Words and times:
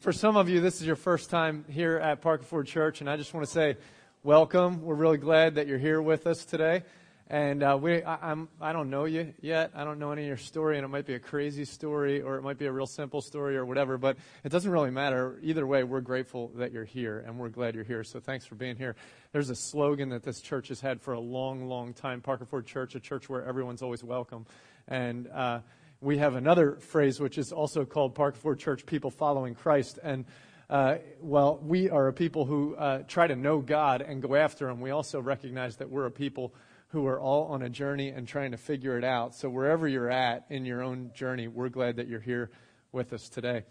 For 0.00 0.14
some 0.14 0.38
of 0.38 0.48
you, 0.48 0.62
this 0.62 0.80
is 0.80 0.86
your 0.86 0.96
first 0.96 1.28
time 1.28 1.66
here 1.68 1.98
at 1.98 2.22
Parker 2.22 2.42
Ford 2.42 2.66
Church, 2.66 3.02
and 3.02 3.10
I 3.10 3.18
just 3.18 3.34
want 3.34 3.44
to 3.44 3.52
say 3.52 3.76
welcome. 4.22 4.80
We're 4.80 4.94
really 4.94 5.18
glad 5.18 5.56
that 5.56 5.66
you're 5.66 5.76
here 5.76 6.00
with 6.00 6.26
us 6.26 6.46
today. 6.46 6.84
And 7.28 7.62
uh, 7.62 7.78
we, 7.78 8.02
I, 8.02 8.30
I'm, 8.30 8.48
I 8.62 8.72
don't 8.72 8.88
know 8.88 9.04
you 9.04 9.34
yet. 9.42 9.72
I 9.74 9.84
don't 9.84 9.98
know 9.98 10.10
any 10.10 10.22
of 10.22 10.28
your 10.28 10.38
story, 10.38 10.78
and 10.78 10.86
it 10.86 10.88
might 10.88 11.04
be 11.04 11.16
a 11.16 11.18
crazy 11.18 11.66
story, 11.66 12.22
or 12.22 12.36
it 12.36 12.42
might 12.42 12.56
be 12.56 12.64
a 12.64 12.72
real 12.72 12.86
simple 12.86 13.20
story, 13.20 13.58
or 13.58 13.66
whatever. 13.66 13.98
But 13.98 14.16
it 14.42 14.48
doesn't 14.48 14.70
really 14.70 14.90
matter. 14.90 15.38
Either 15.42 15.66
way, 15.66 15.84
we're 15.84 16.00
grateful 16.00 16.50
that 16.54 16.72
you're 16.72 16.86
here, 16.86 17.22
and 17.26 17.38
we're 17.38 17.50
glad 17.50 17.74
you're 17.74 17.84
here. 17.84 18.02
So 18.02 18.20
thanks 18.20 18.46
for 18.46 18.54
being 18.54 18.76
here. 18.76 18.96
There's 19.32 19.50
a 19.50 19.54
slogan 19.54 20.08
that 20.08 20.22
this 20.22 20.40
church 20.40 20.68
has 20.68 20.80
had 20.80 21.02
for 21.02 21.12
a 21.12 21.20
long, 21.20 21.68
long 21.68 21.92
time: 21.92 22.22
Parker 22.22 22.46
Ford 22.46 22.64
Church, 22.64 22.94
a 22.94 23.00
church 23.00 23.28
where 23.28 23.44
everyone's 23.44 23.82
always 23.82 24.02
welcome. 24.02 24.46
And 24.88 25.28
uh, 25.28 25.60
we 26.00 26.16
have 26.18 26.34
another 26.34 26.76
phrase 26.76 27.20
which 27.20 27.36
is 27.36 27.52
also 27.52 27.84
called 27.84 28.14
Park 28.14 28.34
Ford 28.36 28.58
Church 28.58 28.86
People 28.86 29.10
Following 29.10 29.54
Christ. 29.54 29.98
And 30.02 30.24
uh, 30.70 30.96
well, 31.20 31.58
we 31.62 31.90
are 31.90 32.08
a 32.08 32.12
people 32.12 32.46
who 32.46 32.74
uh, 32.76 33.02
try 33.06 33.26
to 33.26 33.36
know 33.36 33.58
God 33.58 34.00
and 34.00 34.22
go 34.22 34.34
after 34.34 34.68
Him. 34.68 34.80
We 34.80 34.90
also 34.90 35.20
recognize 35.20 35.76
that 35.76 35.90
we're 35.90 36.06
a 36.06 36.10
people 36.10 36.54
who 36.88 37.06
are 37.06 37.20
all 37.20 37.46
on 37.46 37.62
a 37.62 37.68
journey 37.68 38.08
and 38.08 38.26
trying 38.26 38.52
to 38.52 38.56
figure 38.56 38.96
it 38.96 39.04
out. 39.04 39.34
So, 39.34 39.50
wherever 39.50 39.86
you're 39.86 40.10
at 40.10 40.46
in 40.48 40.64
your 40.64 40.82
own 40.82 41.10
journey, 41.12 41.48
we're 41.48 41.68
glad 41.68 41.96
that 41.96 42.08
you're 42.08 42.20
here 42.20 42.50
with 42.92 43.12
us 43.12 43.28
today. 43.28 43.64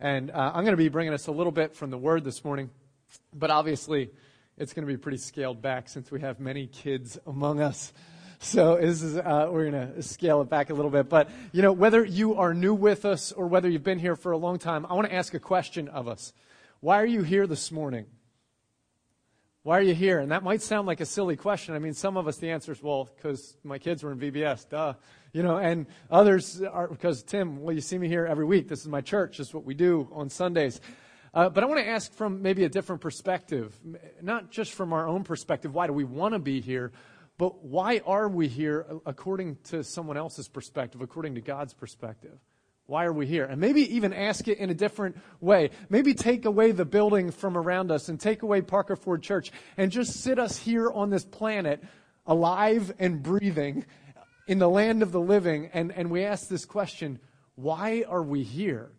And 0.00 0.30
uh, 0.30 0.52
I'm 0.54 0.64
going 0.64 0.72
to 0.72 0.76
be 0.76 0.88
bringing 0.88 1.14
us 1.14 1.28
a 1.28 1.32
little 1.32 1.52
bit 1.52 1.74
from 1.74 1.90
the 1.90 1.98
Word 1.98 2.24
this 2.24 2.44
morning, 2.44 2.70
but 3.32 3.50
obviously, 3.50 4.10
it's 4.58 4.72
going 4.72 4.86
to 4.86 4.92
be 4.92 4.96
pretty 4.96 5.18
scaled 5.18 5.62
back 5.62 5.88
since 5.88 6.10
we 6.10 6.20
have 6.20 6.40
many 6.40 6.66
kids 6.66 7.18
among 7.26 7.60
us. 7.60 7.92
So 8.38 8.76
this 8.76 9.02
is, 9.02 9.16
uh, 9.16 9.48
we're 9.50 9.70
going 9.70 9.94
to 9.94 10.02
scale 10.02 10.42
it 10.42 10.48
back 10.48 10.70
a 10.70 10.74
little 10.74 10.90
bit. 10.90 11.08
But, 11.08 11.30
you 11.52 11.62
know, 11.62 11.72
whether 11.72 12.04
you 12.04 12.34
are 12.36 12.54
new 12.54 12.74
with 12.74 13.04
us 13.04 13.32
or 13.32 13.46
whether 13.46 13.68
you've 13.68 13.82
been 13.82 13.98
here 13.98 14.16
for 14.16 14.32
a 14.32 14.36
long 14.36 14.58
time, 14.58 14.86
I 14.86 14.94
want 14.94 15.08
to 15.08 15.14
ask 15.14 15.34
a 15.34 15.40
question 15.40 15.88
of 15.88 16.08
us. 16.08 16.32
Why 16.80 17.00
are 17.00 17.06
you 17.06 17.22
here 17.22 17.46
this 17.46 17.72
morning? 17.72 18.06
Why 19.62 19.78
are 19.78 19.82
you 19.82 19.94
here? 19.94 20.20
And 20.20 20.30
that 20.30 20.44
might 20.44 20.62
sound 20.62 20.86
like 20.86 21.00
a 21.00 21.06
silly 21.06 21.34
question. 21.34 21.74
I 21.74 21.80
mean, 21.80 21.94
some 21.94 22.16
of 22.16 22.28
us, 22.28 22.36
the 22.36 22.50
answer 22.50 22.70
is, 22.72 22.82
well, 22.82 23.08
because 23.16 23.56
my 23.64 23.78
kids 23.78 24.04
were 24.04 24.12
in 24.12 24.18
VBS, 24.18 24.68
duh. 24.68 24.94
You 25.32 25.42
know, 25.42 25.56
and 25.56 25.86
others 26.10 26.62
are, 26.62 26.86
because 26.86 27.22
Tim, 27.22 27.62
well, 27.62 27.74
you 27.74 27.80
see 27.80 27.98
me 27.98 28.06
here 28.06 28.26
every 28.26 28.44
week. 28.44 28.68
This 28.68 28.80
is 28.80 28.88
my 28.88 29.00
church. 29.00 29.38
This 29.38 29.48
is 29.48 29.54
what 29.54 29.64
we 29.64 29.74
do 29.74 30.08
on 30.12 30.30
Sundays. 30.30 30.80
Uh, 31.34 31.50
but 31.50 31.64
I 31.64 31.66
want 31.66 31.80
to 31.80 31.86
ask 31.86 32.12
from 32.14 32.42
maybe 32.42 32.64
a 32.64 32.68
different 32.68 33.02
perspective, 33.02 33.78
not 34.22 34.50
just 34.50 34.72
from 34.72 34.92
our 34.92 35.06
own 35.06 35.24
perspective, 35.24 35.74
why 35.74 35.86
do 35.86 35.92
we 35.92 36.04
want 36.04 36.32
to 36.32 36.38
be 36.38 36.60
here, 36.60 36.92
but 37.38 37.64
why 37.64 38.00
are 38.06 38.28
we 38.28 38.48
here 38.48 38.86
uh, 38.88 38.96
according 39.06 39.56
to 39.64 39.84
someone 39.84 40.16
else's 40.16 40.48
perspective, 40.48 41.00
according 41.00 41.34
to 41.34 41.40
God's 41.40 41.74
perspective? 41.74 42.38
Why 42.86 43.04
are 43.04 43.12
we 43.12 43.26
here? 43.26 43.44
And 43.44 43.60
maybe 43.60 43.96
even 43.96 44.12
ask 44.12 44.46
it 44.46 44.58
in 44.58 44.70
a 44.70 44.74
different 44.74 45.16
way. 45.40 45.70
Maybe 45.88 46.14
take 46.14 46.44
away 46.44 46.70
the 46.70 46.84
building 46.84 47.32
from 47.32 47.56
around 47.56 47.90
us 47.90 48.08
and 48.08 48.18
take 48.18 48.42
away 48.42 48.62
Parker 48.62 48.94
Ford 48.94 49.22
Church 49.22 49.50
and 49.76 49.90
just 49.90 50.20
sit 50.20 50.38
us 50.38 50.56
here 50.56 50.90
on 50.90 51.10
this 51.10 51.24
planet 51.24 51.82
alive 52.26 52.92
and 53.00 53.22
breathing 53.22 53.84
in 54.46 54.58
the 54.58 54.68
land 54.68 55.02
of 55.02 55.10
the 55.10 55.20
living. 55.20 55.68
And, 55.74 55.90
and 55.92 56.10
we 56.10 56.24
ask 56.24 56.48
this 56.48 56.64
question 56.64 57.18
why 57.56 58.04
are 58.06 58.22
we 58.22 58.42
here? 58.42 58.92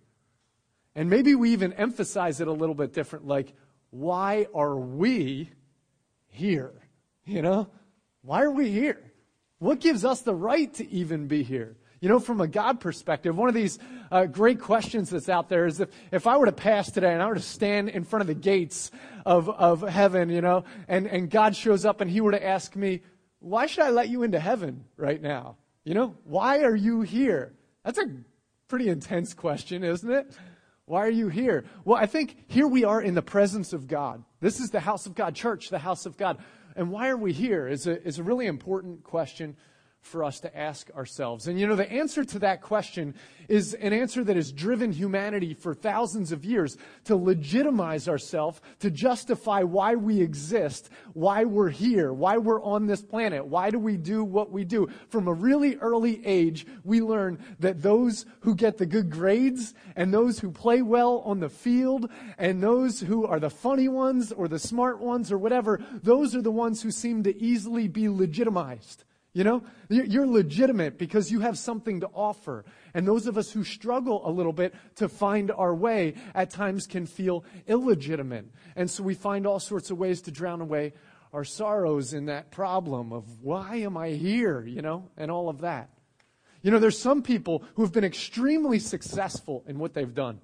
And 0.96 1.10
maybe 1.10 1.36
we 1.36 1.52
even 1.52 1.74
emphasize 1.74 2.42
it 2.42 2.48
a 2.48 2.52
little 2.52 2.76
bit 2.76 2.92
different 2.92 3.26
like, 3.28 3.54
why 3.92 4.48
are 4.54 4.76
we 4.76 5.52
here? 6.28 6.74
You 7.24 7.42
know? 7.42 7.70
Why 8.28 8.42
are 8.42 8.52
we 8.52 8.70
here? 8.70 9.00
What 9.60 9.80
gives 9.80 10.04
us 10.04 10.20
the 10.20 10.36
right 10.36 10.74
to 10.74 10.92
even 10.92 11.28
be 11.28 11.44
here? 11.44 11.78
You 12.02 12.10
know, 12.10 12.20
from 12.20 12.42
a 12.42 12.48
God 12.48 12.82
perspective, 12.82 13.38
one 13.38 13.48
of 13.48 13.56
these 13.56 13.80
uh, 14.12 14.26
great 14.26 14.60
questions 14.60 15.10
that's 15.10 15.30
out 15.30 15.48
there 15.48 15.66
is 15.66 15.80
if, 15.80 15.88
if 16.12 16.28
I 16.28 16.36
were 16.36 16.48
to 16.48 16.52
pass 16.52 16.92
today 16.92 17.14
and 17.14 17.24
I 17.24 17.28
were 17.28 17.36
to 17.36 17.42
stand 17.42 17.88
in 17.88 18.04
front 18.04 18.20
of 18.20 18.28
the 18.28 18.34
gates 18.34 18.92
of, 19.26 19.50
of 19.50 19.82
heaven, 19.82 20.30
you 20.30 20.42
know, 20.42 20.66
and, 20.90 21.08
and 21.08 21.30
God 21.30 21.56
shows 21.56 21.86
up 21.86 22.02
and 22.02 22.12
he 22.12 22.20
were 22.20 22.34
to 22.34 22.46
ask 22.46 22.76
me, 22.76 23.02
why 23.40 23.66
should 23.66 23.86
I 23.86 23.92
let 23.92 24.10
you 24.10 24.24
into 24.24 24.42
heaven 24.42 24.84
right 24.98 25.22
now? 25.22 25.56
You 25.86 25.94
know, 25.94 26.18
why 26.26 26.64
are 26.64 26.76
you 26.76 27.04
here? 27.04 27.54
That's 27.86 27.98
a 27.98 28.12
pretty 28.68 28.90
intense 28.90 29.34
question, 29.34 29.86
isn't 29.86 30.12
it? 30.12 30.38
Why 30.84 31.06
are 31.06 31.10
you 31.10 31.30
here? 31.30 31.64
Well, 31.86 31.98
I 31.98 32.08
think 32.08 32.36
here 32.48 32.68
we 32.68 32.84
are 32.84 33.02
in 33.02 33.14
the 33.14 33.22
presence 33.22 33.72
of 33.72 33.88
God. 33.88 34.24
This 34.42 34.60
is 34.60 34.70
the 34.70 34.82
house 34.82 35.06
of 35.06 35.16
God, 35.16 35.34
church, 35.34 35.70
the 35.70 35.80
house 35.80 36.06
of 36.06 36.18
God. 36.18 36.40
And 36.78 36.92
why 36.92 37.10
are 37.10 37.18
we 37.18 37.34
here 37.34 37.68
is 37.68 37.88
a, 37.88 38.02
is 38.08 38.20
a 38.20 38.24
really 38.24 38.46
important 38.46 39.04
question 39.04 39.58
for 40.08 40.24
us 40.24 40.40
to 40.40 40.58
ask 40.58 40.90
ourselves. 40.96 41.48
And 41.48 41.60
you 41.60 41.68
know, 41.68 41.76
the 41.76 41.92
answer 41.92 42.24
to 42.24 42.40
that 42.40 42.62
question 42.62 43.14
is 43.48 43.74
an 43.74 43.94
answer 43.94 44.24
that 44.24 44.36
has 44.36 44.52
driven 44.52 44.92
humanity 44.92 45.54
for 45.54 45.74
thousands 45.74 46.32
of 46.32 46.46
years 46.46 46.78
to 47.06 47.16
legitimize 47.16 48.08
ourselves, 48.08 48.62
to 48.80 48.90
justify 48.90 49.64
why 49.64 49.96
we 49.96 50.22
exist, 50.22 50.90
why 51.14 51.44
we're 51.44 51.70
here, 51.70 52.12
why 52.14 52.38
we're 52.38 52.64
on 52.64 52.88
this 52.88 53.02
planet, 53.02 53.46
why 53.46 53.70
do 53.70 53.80
we 53.80 53.98
do 53.98 54.24
what 54.24 54.52
we 54.52 54.64
do. 54.64 54.88
From 55.10 55.28
a 55.28 55.34
really 55.34 55.76
early 55.78 56.26
age, 56.26 56.66
we 56.84 57.02
learn 57.02 57.40
that 57.60 57.82
those 57.82 58.26
who 58.42 58.56
get 58.56 58.78
the 58.78 58.86
good 58.86 59.10
grades 59.10 59.74
and 59.96 60.14
those 60.14 60.40
who 60.40 60.52
play 60.52 60.82
well 60.82 61.20
on 61.20 61.40
the 61.40 61.50
field 61.50 62.10
and 62.38 62.62
those 62.62 63.02
who 63.02 63.26
are 63.26 63.40
the 63.40 63.50
funny 63.50 63.88
ones 63.88 64.32
or 64.32 64.48
the 64.48 64.60
smart 64.60 65.00
ones 65.00 65.32
or 65.32 65.38
whatever, 65.38 65.82
those 66.02 66.36
are 66.36 66.42
the 66.42 66.52
ones 66.52 66.82
who 66.82 66.92
seem 66.92 67.24
to 67.24 67.42
easily 67.42 67.88
be 67.88 68.10
legitimized. 68.10 69.04
You 69.34 69.44
know, 69.44 69.64
you're 69.90 70.26
legitimate 70.26 70.98
because 70.98 71.32
you 71.32 71.42
have 71.42 71.60
something 71.60 72.00
to 72.00 72.08
offer. 72.08 72.66
And 72.96 73.08
those 73.08 73.28
of 73.28 73.38
us 73.38 73.52
who 73.52 73.64
struggle 73.64 74.28
a 74.28 74.32
little 74.32 74.54
bit 74.54 74.74
to 74.96 75.08
find 75.08 75.52
our 75.52 75.76
way 75.76 76.16
at 76.34 76.50
times 76.50 76.88
can 76.88 77.06
feel 77.06 77.46
illegitimate. 77.68 78.48
And 78.76 78.90
so 78.90 79.04
we 79.04 79.14
find 79.14 79.46
all 79.46 79.60
sorts 79.60 79.92
of 79.92 80.00
ways 80.00 80.22
to 80.24 80.32
drown 80.32 80.62
away 80.62 80.94
our 81.34 81.44
sorrows 81.44 82.14
in 82.14 82.26
that 82.26 82.50
problem 82.50 83.14
of 83.14 83.44
why 83.44 83.76
am 83.76 83.96
I 83.96 84.10
here, 84.10 84.66
you 84.66 84.82
know, 84.82 85.10
and 85.18 85.30
all 85.30 85.50
of 85.50 85.62
that. 85.62 85.92
You 86.64 86.72
know, 86.72 86.80
there's 86.80 86.98
some 86.98 87.22
people 87.22 87.64
who 87.76 87.84
have 87.84 87.94
been 87.94 88.04
extremely 88.04 88.80
successful 88.80 89.64
in 89.68 89.78
what 89.78 89.94
they've 89.94 90.16
done. 90.16 90.42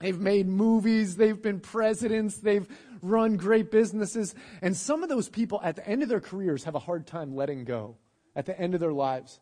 They've 0.00 0.18
made 0.18 0.48
movies, 0.48 1.16
they've 1.16 1.40
been 1.40 1.60
presidents, 1.60 2.38
they've 2.38 2.66
run 3.00 3.36
great 3.36 3.70
businesses, 3.70 4.34
and 4.60 4.76
some 4.76 5.02
of 5.02 5.08
those 5.08 5.28
people 5.28 5.60
at 5.62 5.76
the 5.76 5.88
end 5.88 6.02
of 6.02 6.08
their 6.08 6.20
careers 6.20 6.64
have 6.64 6.74
a 6.74 6.80
hard 6.80 7.06
time 7.06 7.36
letting 7.36 7.64
go 7.64 7.96
at 8.36 8.46
the 8.46 8.58
end 8.58 8.74
of 8.74 8.80
their 8.80 8.92
lives. 8.92 9.40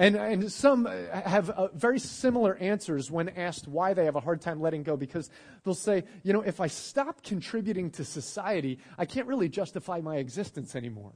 And, 0.00 0.14
and 0.14 0.52
some 0.52 0.86
have 0.86 1.50
uh, 1.50 1.68
very 1.74 1.98
similar 1.98 2.56
answers 2.56 3.10
when 3.10 3.28
asked 3.30 3.66
why 3.66 3.94
they 3.94 4.04
have 4.04 4.14
a 4.14 4.20
hard 4.20 4.40
time 4.40 4.60
letting 4.60 4.84
go 4.84 4.96
because 4.96 5.28
they'll 5.64 5.74
say, 5.74 6.04
you 6.22 6.32
know, 6.32 6.42
if 6.42 6.60
I 6.60 6.68
stop 6.68 7.24
contributing 7.24 7.90
to 7.92 8.04
society, 8.04 8.78
I 8.96 9.06
can't 9.06 9.26
really 9.26 9.48
justify 9.48 10.00
my 10.00 10.18
existence 10.18 10.76
anymore. 10.76 11.14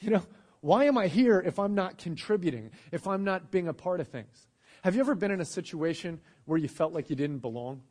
You 0.00 0.10
know, 0.10 0.22
why 0.60 0.86
am 0.86 0.98
I 0.98 1.06
here 1.06 1.40
if 1.40 1.60
I'm 1.60 1.76
not 1.76 1.98
contributing, 1.98 2.72
if 2.90 3.06
I'm 3.06 3.22
not 3.22 3.52
being 3.52 3.68
a 3.68 3.72
part 3.72 4.00
of 4.00 4.08
things? 4.08 4.48
Have 4.82 4.96
you 4.96 5.00
ever 5.00 5.14
been 5.14 5.30
in 5.30 5.40
a 5.40 5.44
situation 5.44 6.20
where 6.46 6.58
you 6.58 6.68
felt 6.68 6.92
like 6.92 7.08
you 7.10 7.16
didn't 7.16 7.38
belong? 7.38 7.82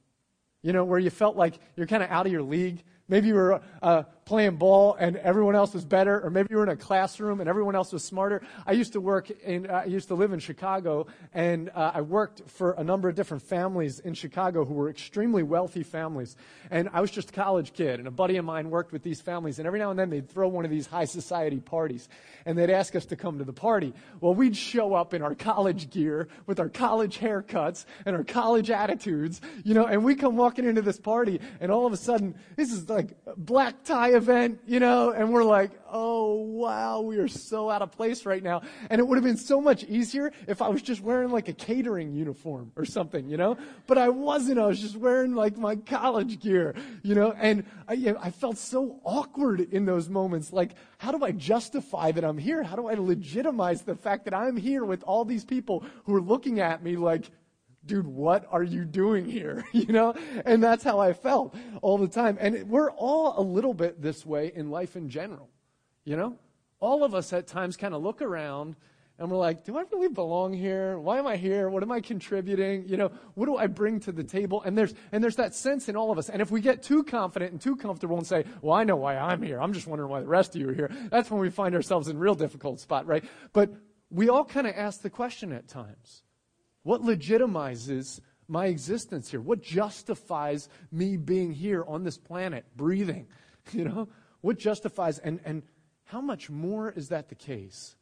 You 0.61 0.73
know, 0.73 0.83
where 0.83 0.99
you 0.99 1.09
felt 1.09 1.37
like 1.37 1.59
you're 1.77 1.87
kind 1.87 2.03
of 2.03 2.09
out 2.09 2.25
of 2.25 2.31
your 2.33 2.41
league? 2.41 2.83
Maybe 3.07 3.27
you 3.27 3.35
were 3.35 3.61
uh, 3.81 4.03
playing 4.25 4.55
ball 4.55 4.95
and 4.99 5.17
everyone 5.17 5.55
else 5.55 5.75
was 5.75 5.85
better, 5.85 6.19
or 6.19 6.31
maybe 6.31 6.47
you 6.49 6.57
were 6.57 6.63
in 6.63 6.69
a 6.69 6.75
classroom 6.75 7.41
and 7.41 7.47
everyone 7.47 7.75
else 7.75 7.93
was 7.93 8.03
smarter. 8.03 8.41
I 8.65 8.71
used 8.71 8.93
to 8.93 8.99
work 8.99 9.29
in, 9.29 9.69
uh, 9.69 9.83
I 9.83 9.85
used 9.85 10.07
to 10.07 10.15
live 10.15 10.33
in 10.33 10.39
Chicago, 10.39 11.05
and 11.31 11.69
uh, 11.75 11.91
I 11.93 12.01
worked 12.01 12.41
for 12.49 12.71
a 12.71 12.83
number 12.83 13.07
of 13.07 13.13
different 13.13 13.43
families 13.43 13.99
in 13.99 14.15
Chicago 14.15 14.65
who 14.65 14.73
were 14.73 14.89
extremely 14.89 15.43
wealthy 15.43 15.83
families. 15.83 16.37
And 16.71 16.89
I 16.91 17.01
was 17.01 17.11
just 17.11 17.29
a 17.29 17.33
college 17.33 17.73
kid, 17.73 17.99
and 17.99 18.07
a 18.07 18.11
buddy 18.11 18.37
of 18.37 18.45
mine 18.45 18.71
worked 18.71 18.91
with 18.91 19.03
these 19.03 19.21
families, 19.21 19.59
and 19.59 19.67
every 19.67 19.77
now 19.77 19.91
and 19.91 19.99
then 19.99 20.09
they'd 20.09 20.27
throw 20.27 20.47
one 20.47 20.65
of 20.65 20.71
these 20.71 20.87
high 20.87 21.05
society 21.05 21.59
parties, 21.59 22.09
and 22.47 22.57
they'd 22.57 22.71
ask 22.71 22.95
us 22.95 23.05
to 23.05 23.15
come 23.15 23.37
to 23.37 23.43
the 23.43 23.53
party. 23.53 23.93
Well, 24.21 24.33
we'd 24.33 24.57
show 24.57 24.95
up 24.95 25.13
in 25.13 25.21
our 25.21 25.35
college 25.35 25.91
gear 25.91 26.29
with 26.47 26.59
our 26.59 26.69
college 26.69 27.19
haircuts 27.19 27.85
and 28.07 28.15
our 28.15 28.23
college 28.23 28.71
attitudes, 28.71 29.39
you 29.63 29.75
know, 29.75 29.85
and 29.85 30.03
we 30.03 30.15
come 30.15 30.35
walking 30.35 30.65
into 30.65 30.81
this 30.81 30.99
party, 30.99 31.39
and 31.59 31.71
all 31.71 31.85
of 31.85 31.93
a 31.93 31.97
sudden, 31.97 32.33
this 32.55 32.71
is 32.71 32.89
like 32.89 33.15
black 33.37 33.83
tie 33.83 34.14
event, 34.15 34.59
you 34.65 34.79
know, 34.79 35.11
and 35.11 35.31
we're 35.31 35.43
like, 35.43 35.71
oh 35.91 36.33
wow, 36.35 37.01
we 37.01 37.17
are 37.17 37.27
so 37.27 37.69
out 37.69 37.81
of 37.81 37.91
place 37.91 38.25
right 38.25 38.41
now. 38.41 38.61
And 38.89 38.99
it 38.99 39.07
would 39.07 39.15
have 39.15 39.23
been 39.23 39.37
so 39.37 39.61
much 39.61 39.83
easier 39.83 40.31
if 40.47 40.61
I 40.61 40.69
was 40.69 40.81
just 40.81 41.01
wearing 41.01 41.29
like 41.29 41.47
a 41.47 41.53
catering 41.53 42.13
uniform 42.13 42.71
or 42.75 42.85
something, 42.85 43.29
you 43.29 43.37
know, 43.37 43.57
but 43.87 43.97
I 43.97 44.09
wasn't. 44.09 44.59
I 44.59 44.65
was 44.65 44.79
just 44.79 44.95
wearing 44.95 45.35
like 45.35 45.57
my 45.57 45.75
college 45.75 46.39
gear, 46.39 46.75
you 47.03 47.15
know, 47.15 47.33
and 47.33 47.65
I, 47.87 48.15
I 48.19 48.31
felt 48.31 48.57
so 48.57 48.99
awkward 49.03 49.59
in 49.59 49.85
those 49.85 50.09
moments. 50.09 50.51
Like, 50.51 50.71
how 50.97 51.11
do 51.11 51.23
I 51.23 51.31
justify 51.31 52.11
that 52.11 52.25
I'm 52.25 52.37
here? 52.37 52.63
How 52.63 52.75
do 52.75 52.87
I 52.87 52.95
legitimize 52.95 53.83
the 53.83 53.95
fact 53.95 54.25
that 54.25 54.33
I'm 54.33 54.57
here 54.57 54.83
with 54.83 55.03
all 55.03 55.25
these 55.25 55.45
people 55.45 55.83
who 56.05 56.15
are 56.15 56.21
looking 56.21 56.59
at 56.59 56.83
me 56.83 56.97
like, 56.97 57.29
dude, 57.85 58.07
what 58.07 58.45
are 58.49 58.63
you 58.63 58.85
doing 58.85 59.25
here? 59.25 59.65
you 59.71 59.87
know? 59.87 60.15
And 60.45 60.63
that's 60.63 60.83
how 60.83 60.99
I 60.99 61.13
felt 61.13 61.55
all 61.81 61.97
the 61.97 62.07
time. 62.07 62.37
And 62.39 62.69
we're 62.69 62.91
all 62.91 63.39
a 63.39 63.41
little 63.41 63.73
bit 63.73 64.01
this 64.01 64.25
way 64.25 64.51
in 64.53 64.69
life 64.69 64.95
in 64.95 65.09
general. 65.09 65.49
You 66.03 66.17
know? 66.17 66.37
All 66.79 67.03
of 67.03 67.15
us 67.15 67.33
at 67.33 67.47
times 67.47 67.77
kind 67.77 67.93
of 67.93 68.03
look 68.03 68.21
around 68.21 68.75
and 69.17 69.31
we're 69.31 69.37
like, 69.37 69.63
do 69.63 69.77
I 69.77 69.83
really 69.93 70.09
belong 70.09 70.53
here? 70.53 70.99
Why 70.99 71.19
am 71.19 71.25
I 71.27 71.37
here? 71.37 71.69
What 71.69 71.83
am 71.83 71.91
I 71.91 72.01
contributing? 72.01 72.85
You 72.85 72.97
know, 72.97 73.11
what 73.35 73.45
do 73.45 73.55
I 73.55 73.67
bring 73.67 74.01
to 74.01 74.11
the 74.11 74.25
table? 74.25 74.61
And 74.63 74.77
there's, 74.77 74.93
and 75.13 75.23
there's 75.23 75.37
that 75.37 75.55
sense 75.55 75.87
in 75.87 75.95
all 75.95 76.11
of 76.11 76.17
us. 76.17 76.27
And 76.27 76.41
if 76.41 76.51
we 76.51 76.59
get 76.59 76.83
too 76.83 77.03
confident 77.03 77.53
and 77.53 77.61
too 77.61 77.77
comfortable 77.77 78.17
and 78.17 78.27
say, 78.27 78.43
well, 78.61 78.73
I 78.73 78.83
know 78.83 78.97
why 78.97 79.17
I'm 79.17 79.41
here. 79.41 79.61
I'm 79.61 79.71
just 79.71 79.87
wondering 79.87 80.09
why 80.09 80.19
the 80.19 80.27
rest 80.27 80.53
of 80.55 80.61
you 80.61 80.69
are 80.69 80.73
here. 80.73 80.91
That's 81.09 81.31
when 81.31 81.39
we 81.39 81.49
find 81.49 81.75
ourselves 81.75 82.09
in 82.09 82.19
real 82.19 82.35
difficult 82.35 82.81
spot, 82.81 83.07
right? 83.07 83.23
But 83.53 83.71
we 84.09 84.27
all 84.27 84.43
kind 84.43 84.67
of 84.67 84.75
ask 84.75 85.01
the 85.01 85.09
question 85.09 85.53
at 85.53 85.69
times. 85.69 86.24
What 86.85 87.01
legitimizes 87.01 88.19
my 88.47 88.67
existence 88.67 89.31
here? 89.31 89.41
What 89.41 89.63
justifies 89.63 90.69
me 90.91 91.17
being 91.17 91.51
here 91.51 91.83
on 91.83 92.03
this 92.03 92.17
planet, 92.17 92.65
breathing? 92.77 93.27
You 93.71 93.85
know, 93.85 94.09
what 94.41 94.59
justifies, 94.59 95.17
and, 95.17 95.39
and 95.43 95.63
how 96.03 96.21
much 96.21 96.51
more 96.51 96.91
is 96.91 97.09
that 97.09 97.29
the 97.29 97.33
case 97.33 97.95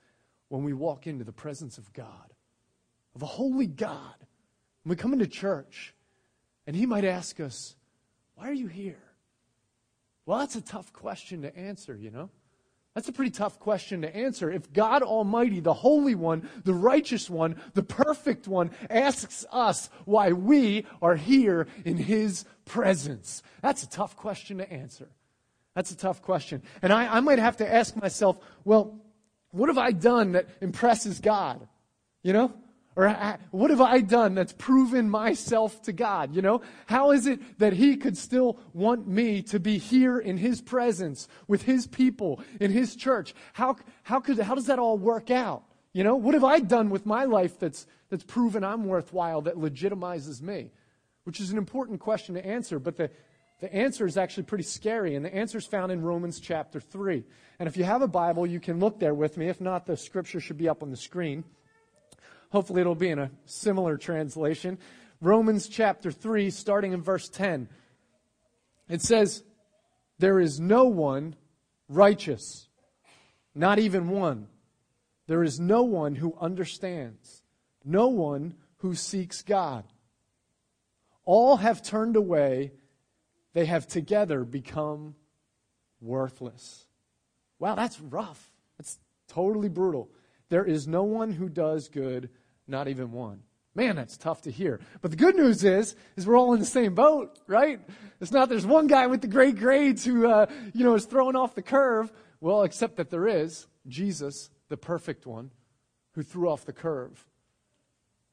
when 0.50 0.66
we 0.66 0.74
walk 0.74 1.08
into 1.08 1.24
the 1.24 1.32
presence 1.32 1.78
of 1.78 1.94
God, 1.94 2.34
of 3.16 3.22
a 3.22 3.26
holy 3.26 3.66
God. 3.66 4.16
When 4.84 4.90
we 4.90 4.98
come 4.98 5.14
into 5.14 5.26
church, 5.26 5.96
and 6.68 6.76
He 6.76 6.86
might 6.86 7.06
ask 7.06 7.40
us, 7.40 7.78
Why 8.36 8.50
are 8.50 8.54
you 8.54 8.68
here? 8.68 9.02
Well, 10.26 10.40
that's 10.40 10.58
a 10.58 10.62
tough 10.62 10.92
question 10.92 11.44
to 11.44 11.58
answer, 11.58 11.96
you 11.96 12.12
know? 12.12 12.30
That's 12.96 13.08
a 13.08 13.14
pretty 13.14 13.32
tough 13.32 13.60
question 13.60 14.04
to 14.04 14.16
answer. 14.16 14.52
If 14.52 14.72
God 14.72 15.02
Almighty, 15.02 15.60
the 15.60 15.74
Holy 15.74 16.14
One, 16.14 16.48
the 16.64 16.76
Righteous 16.76 17.28
One, 17.30 17.60
the 17.74 17.82
Perfect 17.82 18.48
One, 18.48 18.70
asks 18.90 19.46
us 19.52 19.90
why 20.06 20.32
we 20.32 20.86
are 21.02 21.16
here 21.16 21.68
in 21.86 21.98
His 21.98 22.46
presence, 22.66 23.42
that's 23.62 23.84
a 23.84 23.90
tough 23.90 24.16
question 24.16 24.60
to 24.60 24.72
answer. 24.72 25.10
That's 25.76 25.90
a 25.90 25.98
tough 25.98 26.22
question. 26.22 26.62
And 26.84 26.94
I, 26.94 27.18
I 27.18 27.20
might 27.20 27.40
have 27.40 27.58
to 27.58 27.74
ask 27.74 27.96
myself, 27.96 28.38
well, 28.64 29.00
what 29.50 29.70
have 29.70 29.78
I 29.80 29.92
done 29.92 30.34
that 30.34 30.48
impresses 30.62 31.20
God? 31.20 31.68
You 32.22 32.34
know? 32.34 32.54
Or 32.96 33.08
uh, 33.08 33.38
what 33.52 33.72
have 33.72 33.82
I 33.82 34.02
done 34.02 34.36
that's 34.36 34.54
proven 34.54 35.10
myself 35.10 35.82
to 35.84 35.94
God? 35.94 36.36
You 36.36 36.42
know? 36.42 36.62
How 36.86 37.12
is 37.12 37.26
it 37.26 37.60
that 37.60 37.74
He 37.74 37.98
could 37.98 38.18
still 38.18 38.60
want 38.74 39.08
me 39.08 39.42
to 39.44 39.60
be 39.60 39.80
here 39.80 40.20
in 40.20 40.38
His 40.38 40.62
presence 40.62 41.28
with 41.48 41.64
His 41.64 41.88
people 41.88 42.42
in 42.60 42.72
His 42.72 42.96
church? 42.96 43.34
How, 43.54 43.78
how, 44.04 44.20
could, 44.20 44.40
how 44.40 44.54
does 44.54 44.68
that 44.68 44.80
all 44.80 44.98
work 44.98 45.32
out? 45.32 45.64
You 45.92 46.04
know? 46.04 46.16
What 46.16 46.36
have 46.36 46.44
I 46.44 46.60
done 46.60 46.92
with 46.92 47.06
my 47.06 47.26
life 47.26 47.58
that's, 47.58 47.88
that's 48.10 48.24
proven 48.24 48.64
I'm 48.64 48.86
worthwhile, 48.86 49.42
that 49.42 49.56
legitimizes 49.56 50.42
me? 50.42 50.70
Which 51.24 51.40
is 51.40 51.52
an 51.52 51.58
important 51.58 52.00
question 52.00 52.36
to 52.36 52.46
answer, 52.46 52.78
but 52.78 52.98
the, 52.98 53.10
the 53.60 53.74
answer 53.74 54.06
is 54.06 54.18
actually 54.18 54.44
pretty 54.44 54.66
scary, 54.66 55.16
and 55.16 55.26
the 55.26 55.34
answer 55.34 55.58
is 55.58 55.66
found 55.66 55.92
in 55.92 56.02
Romans 56.02 56.40
chapter 56.40 56.80
3. 56.80 57.24
And 57.58 57.68
if 57.68 57.78
you 57.78 57.86
have 57.86 58.02
a 58.02 58.08
Bible, 58.08 58.46
you 58.46 58.60
can 58.60 58.80
look 58.80 59.00
there 59.00 59.14
with 59.14 59.38
me. 59.38 59.48
If 59.48 59.62
not, 59.62 59.86
the 59.86 59.96
scripture 59.98 60.40
should 60.40 60.58
be 60.58 60.70
up 60.70 60.84
on 60.84 60.92
the 60.92 60.98
screen. 60.98 61.44
Hopefully, 62.54 62.82
it'll 62.82 62.94
be 62.94 63.10
in 63.10 63.18
a 63.18 63.32
similar 63.46 63.98
translation. 63.98 64.78
Romans 65.20 65.68
chapter 65.68 66.12
3, 66.12 66.52
starting 66.52 66.94
in 66.94 67.02
verse 67.02 67.28
10. 67.28 67.68
It 68.88 69.02
says, 69.02 69.44
There 70.20 70.40
is 70.40 70.60
no 70.60 70.84
one 70.84 71.36
righteous, 71.90 72.70
not 73.56 73.80
even 73.80 74.08
one. 74.08 74.50
There 75.26 75.44
is 75.44 75.60
no 75.60 75.82
one 75.82 76.14
who 76.14 76.38
understands, 76.40 77.42
no 77.84 78.10
one 78.10 78.54
who 78.78 78.94
seeks 78.94 79.42
God. 79.42 79.86
All 81.26 81.58
have 81.58 81.82
turned 81.82 82.16
away 82.16 82.74
they 83.54 83.66
have 83.66 83.88
together 83.88 84.44
become 84.44 85.16
worthless. 86.00 86.86
Wow, 87.58 87.74
that's 87.74 88.00
rough. 88.00 88.52
That's 88.78 89.00
totally 89.28 89.70
brutal. 89.70 90.12
There 90.50 90.66
is 90.66 90.88
no 90.88 91.02
one 91.02 91.32
who 91.32 91.50
does 91.50 91.90
good, 91.90 92.30
not 92.68 92.88
even 92.88 93.12
one. 93.12 93.42
Man, 93.76 93.96
that's 93.96 94.18
tough 94.18 94.44
to 94.44 94.52
hear. 94.52 94.80
But 95.02 95.12
the 95.12 95.18
good 95.18 95.36
news 95.36 95.64
is, 95.64 95.96
is 96.16 96.28
we're 96.28 96.38
all 96.38 96.54
in 96.54 96.60
the 96.60 96.66
same 96.66 96.94
boat, 96.94 97.40
right? 97.48 97.80
It's 98.22 98.32
not 98.32 98.50
there's 98.50 98.66
one 98.66 98.88
guy 98.88 99.08
with 99.08 99.22
the 99.22 99.28
great 99.28 99.58
grades 99.58 100.06
who, 100.06 100.28
uh, 100.28 100.46
you 100.74 100.84
know, 100.84 100.94
is 100.94 101.06
thrown 101.06 101.36
off 101.36 101.56
the 101.56 101.64
curve. 101.64 102.12
Well, 102.40 102.64
except 102.64 102.98
that 102.98 103.10
there 103.10 103.28
is 103.28 103.68
Jesus, 103.88 104.52
the 104.70 104.78
perfect 104.78 105.26
one, 105.26 105.50
who 106.12 106.22
threw 106.22 106.50
off 106.50 106.66
the 106.66 106.74
curve 106.74 107.28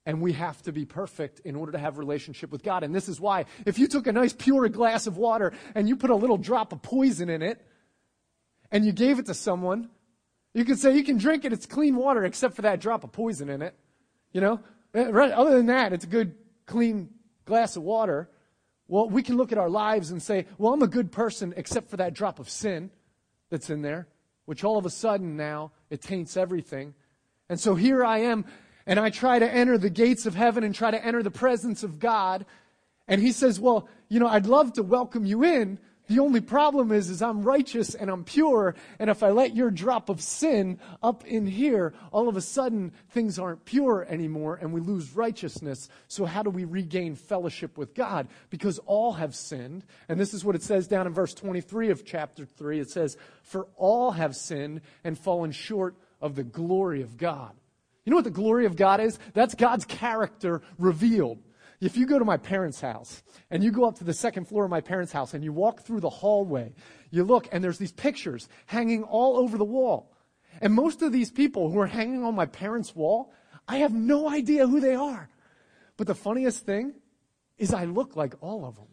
and 0.07 0.21
we 0.21 0.33
have 0.33 0.61
to 0.63 0.73
be 0.73 0.85
perfect 0.85 1.41
in 1.41 1.55
order 1.55 1.73
to 1.73 1.79
have 1.79 1.99
relationship 1.99 2.51
with 2.51 2.63
God. 2.63 2.83
And 2.83 2.95
this 2.95 3.09
is 3.09 3.21
why 3.21 3.45
if 3.67 3.79
you 3.79 3.87
took 3.87 4.07
a 4.07 4.13
nice 4.13 4.33
pure 4.33 4.69
glass 4.69 5.07
of 5.07 5.17
water 5.17 5.53
and 5.75 5.89
you 5.89 5.97
put 5.97 6.11
a 6.11 6.15
little 6.15 6.39
drop 6.39 6.73
of 6.73 6.83
poison 6.83 7.29
in 7.29 7.43
it 7.43 7.65
and 8.71 8.85
you 8.85 8.93
gave 8.93 9.19
it 9.19 9.27
to 9.27 9.35
someone, 9.35 9.91
you 10.55 10.65
could 10.65 10.79
say 10.79 10.97
you 10.97 11.05
can 11.05 11.19
drink 11.19 11.45
it, 11.45 11.53
it's 11.53 11.67
clean 11.67 11.97
water 11.97 12.25
except 12.25 12.57
for 12.57 12.63
that 12.63 12.81
drop 12.81 13.05
of 13.05 13.13
poison 13.13 13.49
in 13.49 13.63
it. 13.63 13.75
You 14.33 14.41
know? 14.41 14.61
Eh, 14.95 15.11
other 15.11 15.57
than 15.57 15.67
that, 15.67 15.93
it's 15.93 16.05
a 16.05 16.09
good 16.09 16.35
clean 16.67 17.11
glass 17.45 17.77
of 17.77 17.83
water. 17.83 18.29
Well, 18.89 19.09
we 19.09 19.23
can 19.23 19.37
look 19.37 19.53
at 19.53 19.59
our 19.59 19.71
lives 19.71 20.11
and 20.11 20.23
say, 20.23 20.47
well, 20.59 20.73
I'm 20.73 20.83
a 20.83 20.89
good 20.89 21.13
person 21.13 21.55
except 21.57 21.91
for 21.91 21.97
that 21.99 22.15
drop 22.15 22.39
of 22.39 22.51
sin 22.51 22.91
that's 23.51 23.71
in 23.71 23.83
there, 23.83 24.09
which 24.47 24.65
all 24.65 24.79
of 24.79 24.87
a 24.87 24.91
sudden 24.91 25.37
now 25.37 25.73
it 25.91 26.01
taints 26.01 26.37
everything. 26.37 26.95
And 27.49 27.59
so 27.59 27.75
here 27.75 28.05
I 28.05 28.19
am 28.19 28.45
and 28.87 28.99
I 28.99 29.11
try 29.11 29.39
to 29.39 29.49
enter 29.49 29.79
the 29.79 29.91
gates 29.91 30.27
of 30.27 30.35
heaven 30.35 30.65
and 30.65 30.75
try 30.75 30.91
to 30.91 31.05
enter 31.05 31.23
the 31.23 31.31
presence 31.31 31.83
of 31.83 31.99
God. 31.99 32.47
And 33.07 33.21
he 33.21 33.33
says, 33.33 33.61
well, 33.61 33.89
you 34.09 34.19
know, 34.19 34.27
I'd 34.27 34.47
love 34.47 34.73
to 34.75 34.83
welcome 34.83 35.25
you 35.25 35.45
in. 35.45 35.79
The 36.11 36.19
only 36.19 36.41
problem 36.41 36.91
is, 36.91 37.09
is 37.09 37.23
I'm 37.23 37.43
righteous 37.43 37.95
and 37.95 38.11
I'm 38.11 38.25
pure. 38.25 38.75
And 38.99 39.09
if 39.09 39.23
I 39.23 39.31
let 39.31 39.55
your 39.55 39.71
drop 39.71 40.09
of 40.09 40.21
sin 40.21 40.81
up 41.05 41.25
in 41.25 41.47
here, 41.47 41.95
all 42.11 42.29
of 42.29 42.37
a 42.37 42.41
sudden 42.41 42.91
things 43.11 43.39
aren't 43.39 43.65
pure 43.65 44.05
anymore 44.09 44.59
and 44.61 44.73
we 44.73 44.81
lose 44.81 45.15
righteousness. 45.15 45.89
So 46.09 46.25
how 46.25 46.43
do 46.43 46.51
we 46.51 46.65
regain 46.65 47.15
fellowship 47.15 47.79
with 47.79 47.95
God? 47.95 48.27
Because 48.51 48.81
all 48.87 49.13
have 49.13 49.37
sinned. 49.37 49.85
And 50.09 50.19
this 50.19 50.35
is 50.35 50.45
what 50.45 50.57
it 50.57 50.65
says 50.65 50.89
down 50.89 51.07
in 51.07 51.13
verse 51.13 51.33
23 51.33 51.91
of 51.91 52.05
chapter 52.05 52.45
3. 52.45 52.81
It 52.81 52.91
says, 52.91 53.17
for 53.45 53.69
all 53.77 54.11
have 54.11 54.35
sinned 54.35 54.81
and 55.05 55.17
fallen 55.17 55.53
short 55.53 55.95
of 56.21 56.35
the 56.35 56.43
glory 56.43 57.03
of 57.03 57.19
God. 57.19 57.53
You 58.05 58.11
know 58.11 58.17
what 58.17 58.25
the 58.25 58.31
glory 58.31 58.67
of 58.67 58.75
God 58.75 58.99
is? 58.99 59.17
That's 59.33 59.55
God's 59.55 59.85
character 59.85 60.61
revealed. 60.77 61.39
If 61.81 61.97
you 61.97 62.07
go 62.07 62.19
to 62.19 62.25
my 62.25 62.37
parents' 62.37 62.81
house 62.81 63.23
and 63.51 63.65
you 63.65 63.71
go 63.71 63.87
up 63.87 63.97
to 63.97 64.05
the 64.05 64.13
second 64.13 64.47
floor 64.47 64.65
of 64.65 64.71
my 64.71 64.83
parents' 64.83 65.13
house 65.13 65.33
and 65.33 65.43
you 65.43 65.53
walk 65.53 65.81
through 65.81 66.01
the 66.01 66.11
hallway, 66.11 66.75
you 67.11 67.25
look 67.25 67.49
and 67.53 67.65
there's 67.65 67.79
these 67.79 67.93
pictures 67.93 68.49
hanging 68.67 69.03
all 69.03 69.39
over 69.39 69.57
the 69.57 69.65
wall. 69.65 70.13
And 70.61 70.75
most 70.75 71.01
of 71.01 71.11
these 71.11 71.31
people 71.31 71.71
who 71.71 71.79
are 71.79 71.87
hanging 71.87 72.23
on 72.23 72.35
my 72.35 72.47
parents' 72.47 72.95
wall, 72.95 73.33
I 73.67 73.79
have 73.79 73.95
no 73.95 74.29
idea 74.29 74.67
who 74.67 74.81
they 74.81 74.95
are. 74.95 75.31
But 75.97 76.07
the 76.07 76.15
funniest 76.15 76.67
thing 76.67 76.95
is 77.57 77.73
I 77.73 77.85
look 77.85 78.15
like 78.15 78.35
all 78.43 78.67
of 78.67 78.77
them. 78.77 78.90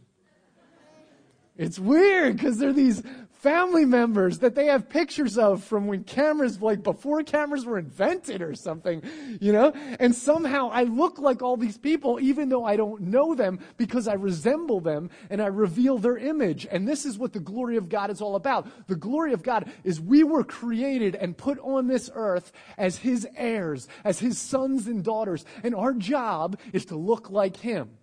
It's 1.58 1.80
weird 1.80 2.38
because 2.38 2.58
they're 2.58 2.74
these 2.74 3.04
family 3.40 3.86
members 3.86 4.40
that 4.40 4.56
they 4.56 4.66
have 4.66 4.90
pictures 4.90 5.38
of 5.38 5.64
from 5.64 5.88
when 5.88 6.04
cameras, 6.04 6.62
like 6.62 6.82
before 6.84 7.22
cameras 7.24 7.66
were 7.66 7.78
invented 7.78 8.42
or 8.42 8.56
something, 8.56 9.02
you 9.40 9.54
know? 9.54 9.72
And 10.00 10.14
somehow 10.14 10.70
I 10.72 10.84
look 10.84 11.20
like 11.20 11.42
all 11.42 11.56
these 11.56 11.78
people 11.78 12.20
even 12.20 12.50
though 12.50 12.66
I 12.66 12.76
don't 12.76 13.02
know 13.02 13.36
them 13.36 13.60
because 13.78 14.08
I 14.08 14.14
resemble 14.14 14.80
them 14.80 15.10
and 15.30 15.42
I 15.42 15.48
reveal 15.48 15.98
their 15.98 16.18
image. 16.18 16.68
And 16.70 16.88
this 16.88 17.06
is 17.06 17.18
what 17.18 17.34
the 17.34 17.40
glory 17.40 17.78
of 17.78 17.90
God 17.90 18.10
is 18.10 18.22
all 18.22 18.36
about. 18.36 18.68
The 18.88 18.96
glory 18.96 19.34
of 19.34 19.44
God 19.44 19.72
is 19.84 20.02
we 20.02 20.24
were 20.24 20.44
created 20.44 21.16
and 21.16 21.38
put 21.38 21.60
on 21.60 21.88
this 21.88 22.10
earth 22.14 22.52
as 22.78 22.98
His 22.98 23.28
heirs, 23.36 23.88
as 24.04 24.20
His 24.20 24.40
sons 24.40 24.88
and 24.88 25.04
daughters. 25.04 25.46
And 25.64 25.76
our 25.76 25.94
job 25.94 26.60
is 26.74 26.86
to 26.86 26.96
look 26.96 27.30
like 27.30 27.58
Him. 27.58 27.97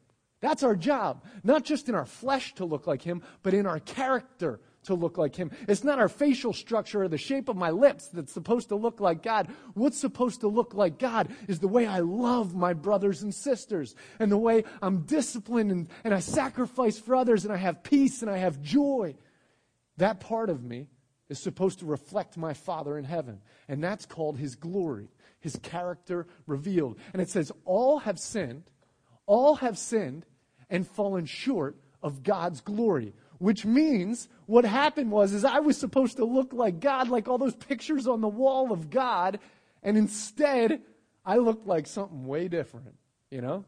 That's 0.45 0.63
our 0.63 0.77
job. 0.77 1.25
Not 1.43 1.65
just 1.65 1.89
in 1.89 1.95
our 1.95 2.05
flesh 2.05 2.55
to 2.57 2.67
look 2.67 2.87
like 2.87 3.01
Him, 3.01 3.23
but 3.43 3.55
in 3.55 3.65
our 3.65 3.81
character 3.81 4.61
to 4.83 4.93
look 4.93 5.17
like 5.17 5.35
Him. 5.35 5.51
It's 5.67 5.83
not 5.83 5.99
our 5.99 6.11
facial 6.11 6.53
structure 6.53 7.03
or 7.03 7.09
the 7.09 7.17
shape 7.17 7.49
of 7.49 7.57
my 7.57 7.71
lips 7.71 8.09
that's 8.09 8.35
supposed 8.35 8.69
to 8.69 8.77
look 8.77 9.01
like 9.01 9.23
God. 9.23 9.49
What's 9.73 9.99
supposed 9.99 10.43
to 10.43 10.49
look 10.49 10.75
like 10.75 10.99
God 10.99 11.35
is 11.49 11.61
the 11.61 11.67
way 11.67 11.87
I 11.87 12.01
love 12.01 12.55
my 12.55 12.75
brothers 12.75 13.23
and 13.23 13.35
sisters 13.35 13.95
and 14.19 14.31
the 14.31 14.37
way 14.37 14.65
I'm 14.83 15.05
disciplined 15.07 15.73
and, 15.73 15.89
and 16.05 16.13
I 16.13 16.21
sacrifice 16.21 16.99
for 16.99 17.17
others 17.17 17.47
and 17.47 17.55
I 17.55 17.57
have 17.57 17.83
peace 17.83 18.21
and 18.21 18.31
I 18.31 18.37
have 18.37 18.61
joy. 18.61 19.17
That 19.97 20.21
part 20.21 20.51
of 20.51 20.63
me 20.63 20.89
is 21.31 21.39
supposed 21.39 21.79
to 21.79 21.87
reflect 21.87 22.37
my 22.37 22.53
Father 22.53 22.99
in 22.99 23.05
heaven. 23.07 23.41
And 23.67 23.83
that's 23.83 24.05
called 24.05 24.37
His 24.37 24.57
glory, 24.57 25.09
His 25.41 25.59
character 25.63 26.27
revealed. 26.47 26.99
And 27.15 27.23
it 27.23 27.31
says, 27.31 27.51
All 27.65 28.01
have 28.01 28.19
sinned, 28.19 28.65
all 29.25 29.55
have 29.55 29.79
sinned 29.79 30.27
and 30.71 30.87
fallen 30.87 31.27
short 31.27 31.77
of 32.03 32.23
God's 32.23 32.61
glory. 32.61 33.15
Which 33.39 33.65
means 33.65 34.29
what 34.47 34.65
happened 34.65 35.11
was 35.11 35.33
is 35.33 35.45
I 35.45 35.61
was 35.61 35.77
supposed 35.77 36.17
to 36.19 36.25
look 36.25 36.53
like 36.53 36.81
God, 36.81 37.09
like 37.09 37.29
all 37.29 37.39
those 37.39 37.55
pictures 37.55 38.07
on 38.07 38.21
the 38.21 38.29
wall 38.29 38.73
of 38.73 38.91
God, 38.91 39.41
and 39.83 39.99
instead 39.99 40.81
I 41.25 41.37
looked 41.39 41.67
like 41.67 41.87
something 41.87 42.27
way 42.27 42.49
different, 42.49 42.95
you 43.31 43.41
know? 43.41 43.65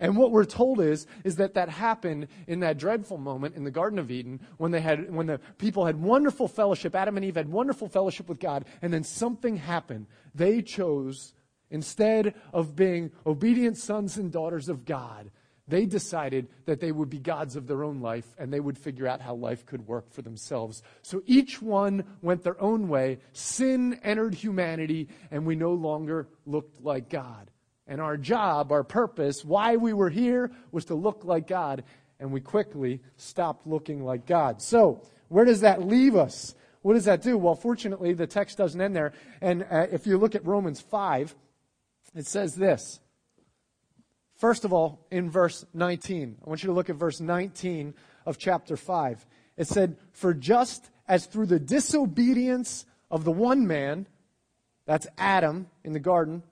And 0.00 0.16
what 0.16 0.30
we're 0.30 0.44
told 0.44 0.80
is, 0.80 1.06
is 1.24 1.36
that 1.36 1.54
that 1.54 1.68
happened 1.68 2.28
in 2.46 2.60
that 2.60 2.78
dreadful 2.78 3.18
moment 3.18 3.56
in 3.56 3.64
the 3.64 3.70
Garden 3.70 3.98
of 3.98 4.10
Eden 4.10 4.40
when 4.56 4.70
they 4.70 4.80
had, 4.80 5.12
when 5.12 5.26
the 5.26 5.40
people 5.58 5.86
had 5.86 6.00
wonderful 6.00 6.46
fellowship, 6.46 6.94
Adam 6.94 7.16
and 7.16 7.26
Eve 7.26 7.34
had 7.34 7.48
wonderful 7.48 7.88
fellowship 7.88 8.28
with 8.28 8.38
God, 8.38 8.64
and 8.80 8.92
then 8.92 9.02
something 9.02 9.56
happened. 9.56 10.06
They 10.34 10.62
chose, 10.62 11.34
instead 11.70 12.34
of 12.52 12.76
being 12.76 13.10
obedient 13.26 13.76
sons 13.76 14.16
and 14.16 14.30
daughters 14.30 14.68
of 14.68 14.84
God, 14.84 15.32
they 15.68 15.84
decided 15.86 16.48
that 16.64 16.80
they 16.80 16.92
would 16.92 17.10
be 17.10 17.18
gods 17.18 17.54
of 17.54 17.66
their 17.66 17.84
own 17.84 18.00
life 18.00 18.26
and 18.38 18.52
they 18.52 18.60
would 18.60 18.78
figure 18.78 19.06
out 19.06 19.20
how 19.20 19.34
life 19.34 19.66
could 19.66 19.86
work 19.86 20.10
for 20.12 20.22
themselves. 20.22 20.82
So 21.02 21.22
each 21.26 21.60
one 21.60 22.04
went 22.22 22.42
their 22.42 22.60
own 22.60 22.88
way. 22.88 23.18
Sin 23.32 24.00
entered 24.02 24.34
humanity 24.34 25.08
and 25.30 25.46
we 25.46 25.56
no 25.56 25.74
longer 25.74 26.28
looked 26.46 26.82
like 26.82 27.10
God. 27.10 27.50
And 27.86 28.00
our 28.00 28.16
job, 28.16 28.72
our 28.72 28.84
purpose, 28.84 29.44
why 29.44 29.76
we 29.76 29.92
were 29.92 30.10
here 30.10 30.50
was 30.72 30.86
to 30.86 30.94
look 30.94 31.24
like 31.24 31.46
God. 31.46 31.84
And 32.20 32.32
we 32.32 32.40
quickly 32.40 33.00
stopped 33.16 33.66
looking 33.66 34.04
like 34.04 34.26
God. 34.26 34.60
So, 34.60 35.02
where 35.28 35.44
does 35.44 35.60
that 35.60 35.82
leave 35.82 36.16
us? 36.16 36.54
What 36.82 36.94
does 36.94 37.04
that 37.04 37.22
do? 37.22 37.36
Well, 37.36 37.54
fortunately, 37.54 38.12
the 38.12 38.26
text 38.26 38.58
doesn't 38.58 38.80
end 38.80 38.96
there. 38.96 39.12
And 39.40 39.66
uh, 39.70 39.86
if 39.92 40.06
you 40.06 40.18
look 40.18 40.34
at 40.34 40.44
Romans 40.46 40.80
5, 40.80 41.34
it 42.14 42.26
says 42.26 42.54
this. 42.54 43.00
First 44.38 44.64
of 44.64 44.72
all, 44.72 45.06
in 45.10 45.30
verse 45.30 45.64
19, 45.74 46.38
I 46.44 46.48
want 46.48 46.62
you 46.62 46.68
to 46.68 46.72
look 46.72 46.90
at 46.90 46.96
verse 46.96 47.20
19 47.20 47.94
of 48.24 48.38
chapter 48.38 48.76
5. 48.76 49.26
It 49.56 49.66
said, 49.66 49.96
For 50.12 50.32
just 50.32 50.90
as 51.06 51.26
through 51.26 51.46
the 51.46 51.60
disobedience 51.60 52.86
of 53.10 53.24
the 53.24 53.32
one 53.32 53.66
man, 53.66 54.06
that's 54.86 55.06
Adam 55.18 55.68
in 55.84 55.92
the 55.92 56.00
garden, 56.00 56.42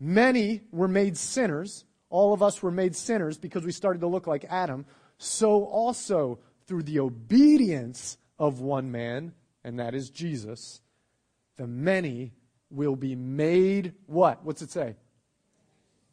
Many 0.00 0.62
were 0.70 0.88
made 0.88 1.16
sinners. 1.16 1.84
All 2.08 2.32
of 2.32 2.42
us 2.42 2.62
were 2.62 2.70
made 2.70 2.94
sinners 2.94 3.36
because 3.36 3.64
we 3.64 3.72
started 3.72 4.00
to 4.00 4.06
look 4.06 4.26
like 4.26 4.44
Adam. 4.48 4.86
So 5.18 5.64
also 5.64 6.38
through 6.66 6.84
the 6.84 7.00
obedience 7.00 8.16
of 8.38 8.60
one 8.60 8.92
man, 8.92 9.32
and 9.64 9.80
that 9.80 9.94
is 9.94 10.10
Jesus, 10.10 10.80
the 11.56 11.66
many 11.66 12.32
will 12.70 12.96
be 12.96 13.16
made 13.16 13.94
what? 14.06 14.44
What's 14.44 14.62
it 14.62 14.70
say? 14.70 14.94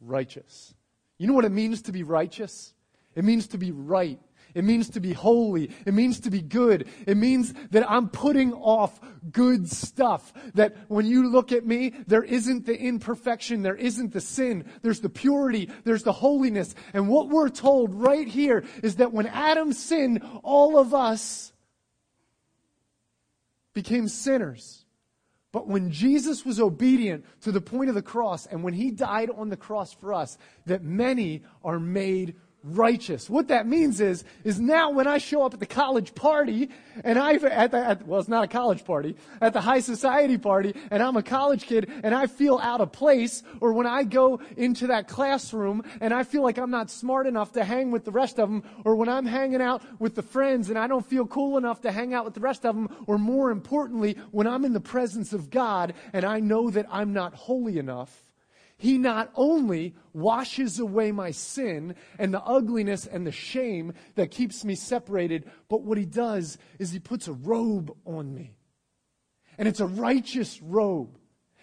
Righteous. 0.00 0.74
You 1.18 1.26
know 1.26 1.32
what 1.32 1.44
it 1.44 1.52
means 1.52 1.82
to 1.82 1.92
be 1.92 2.02
righteous? 2.02 2.74
It 3.14 3.24
means 3.24 3.48
to 3.48 3.58
be 3.58 3.72
right. 3.72 4.20
It 4.54 4.64
means 4.64 4.88
to 4.90 5.00
be 5.00 5.12
holy. 5.12 5.70
It 5.84 5.92
means 5.92 6.20
to 6.20 6.30
be 6.30 6.40
good. 6.40 6.88
It 7.06 7.18
means 7.18 7.52
that 7.72 7.90
I'm 7.90 8.08
putting 8.08 8.54
off 8.54 8.98
good 9.30 9.70
stuff. 9.70 10.32
That 10.54 10.74
when 10.88 11.04
you 11.04 11.28
look 11.28 11.52
at 11.52 11.66
me, 11.66 11.92
there 12.06 12.22
isn't 12.22 12.64
the 12.64 12.74
imperfection. 12.74 13.60
There 13.60 13.76
isn't 13.76 14.14
the 14.14 14.20
sin. 14.22 14.64
There's 14.80 15.00
the 15.00 15.10
purity. 15.10 15.70
There's 15.84 16.04
the 16.04 16.12
holiness. 16.12 16.74
And 16.94 17.10
what 17.10 17.28
we're 17.28 17.50
told 17.50 17.94
right 17.94 18.26
here 18.26 18.64
is 18.82 18.96
that 18.96 19.12
when 19.12 19.26
Adam 19.26 19.74
sinned, 19.74 20.22
all 20.42 20.78
of 20.78 20.94
us 20.94 21.52
became 23.74 24.08
sinners. 24.08 24.85
But 25.56 25.68
when 25.68 25.90
Jesus 25.90 26.44
was 26.44 26.60
obedient 26.60 27.24
to 27.40 27.50
the 27.50 27.62
point 27.62 27.88
of 27.88 27.94
the 27.94 28.02
cross 28.02 28.44
and 28.44 28.62
when 28.62 28.74
he 28.74 28.90
died 28.90 29.30
on 29.30 29.48
the 29.48 29.56
cross 29.56 29.90
for 29.90 30.12
us, 30.12 30.36
that 30.66 30.82
many 30.84 31.44
are 31.64 31.80
made 31.80 32.34
righteous. 32.66 33.30
What 33.30 33.48
that 33.48 33.66
means 33.66 34.00
is, 34.00 34.24
is 34.42 34.60
now 34.60 34.90
when 34.90 35.06
I 35.06 35.18
show 35.18 35.44
up 35.44 35.54
at 35.54 35.60
the 35.60 35.66
college 35.66 36.14
party 36.14 36.70
and 37.04 37.18
I, 37.18 37.34
at 37.34 37.70
the, 37.70 37.78
at, 37.78 38.06
well, 38.06 38.18
it's 38.18 38.28
not 38.28 38.44
a 38.44 38.48
college 38.48 38.84
party, 38.84 39.16
at 39.40 39.52
the 39.52 39.60
high 39.60 39.80
society 39.80 40.36
party 40.36 40.74
and 40.90 41.02
I'm 41.02 41.16
a 41.16 41.22
college 41.22 41.64
kid 41.64 41.90
and 42.02 42.14
I 42.14 42.26
feel 42.26 42.58
out 42.58 42.80
of 42.80 42.90
place 42.90 43.44
or 43.60 43.72
when 43.72 43.86
I 43.86 44.02
go 44.02 44.40
into 44.56 44.88
that 44.88 45.06
classroom 45.06 45.82
and 46.00 46.12
I 46.12 46.24
feel 46.24 46.42
like 46.42 46.58
I'm 46.58 46.70
not 46.70 46.90
smart 46.90 47.26
enough 47.26 47.52
to 47.52 47.64
hang 47.64 47.92
with 47.92 48.04
the 48.04 48.10
rest 48.10 48.40
of 48.40 48.48
them 48.48 48.64
or 48.84 48.96
when 48.96 49.08
I'm 49.08 49.26
hanging 49.26 49.62
out 49.62 49.82
with 50.00 50.16
the 50.16 50.22
friends 50.22 50.68
and 50.68 50.78
I 50.78 50.88
don't 50.88 51.06
feel 51.06 51.26
cool 51.26 51.58
enough 51.58 51.82
to 51.82 51.92
hang 51.92 52.14
out 52.14 52.24
with 52.24 52.34
the 52.34 52.40
rest 52.40 52.66
of 52.66 52.74
them 52.74 52.88
or 53.06 53.16
more 53.16 53.50
importantly, 53.50 54.16
when 54.32 54.48
I'm 54.48 54.64
in 54.64 54.72
the 54.72 54.80
presence 54.80 55.32
of 55.32 55.50
God 55.50 55.94
and 56.12 56.24
I 56.24 56.40
know 56.40 56.70
that 56.70 56.86
I'm 56.90 57.12
not 57.12 57.34
holy 57.34 57.78
enough, 57.78 58.25
he 58.78 58.98
not 58.98 59.30
only 59.34 59.94
washes 60.12 60.78
away 60.78 61.10
my 61.10 61.30
sin 61.30 61.94
and 62.18 62.32
the 62.32 62.42
ugliness 62.42 63.06
and 63.06 63.26
the 63.26 63.32
shame 63.32 63.94
that 64.16 64.30
keeps 64.30 64.64
me 64.64 64.74
separated, 64.74 65.50
but 65.68 65.82
what 65.82 65.96
he 65.96 66.04
does 66.04 66.58
is 66.78 66.92
he 66.92 66.98
puts 66.98 67.26
a 67.26 67.32
robe 67.32 67.96
on 68.04 68.34
me. 68.34 68.52
And 69.58 69.66
it's 69.66 69.80
a 69.80 69.86
righteous 69.86 70.60
robe. 70.60 71.18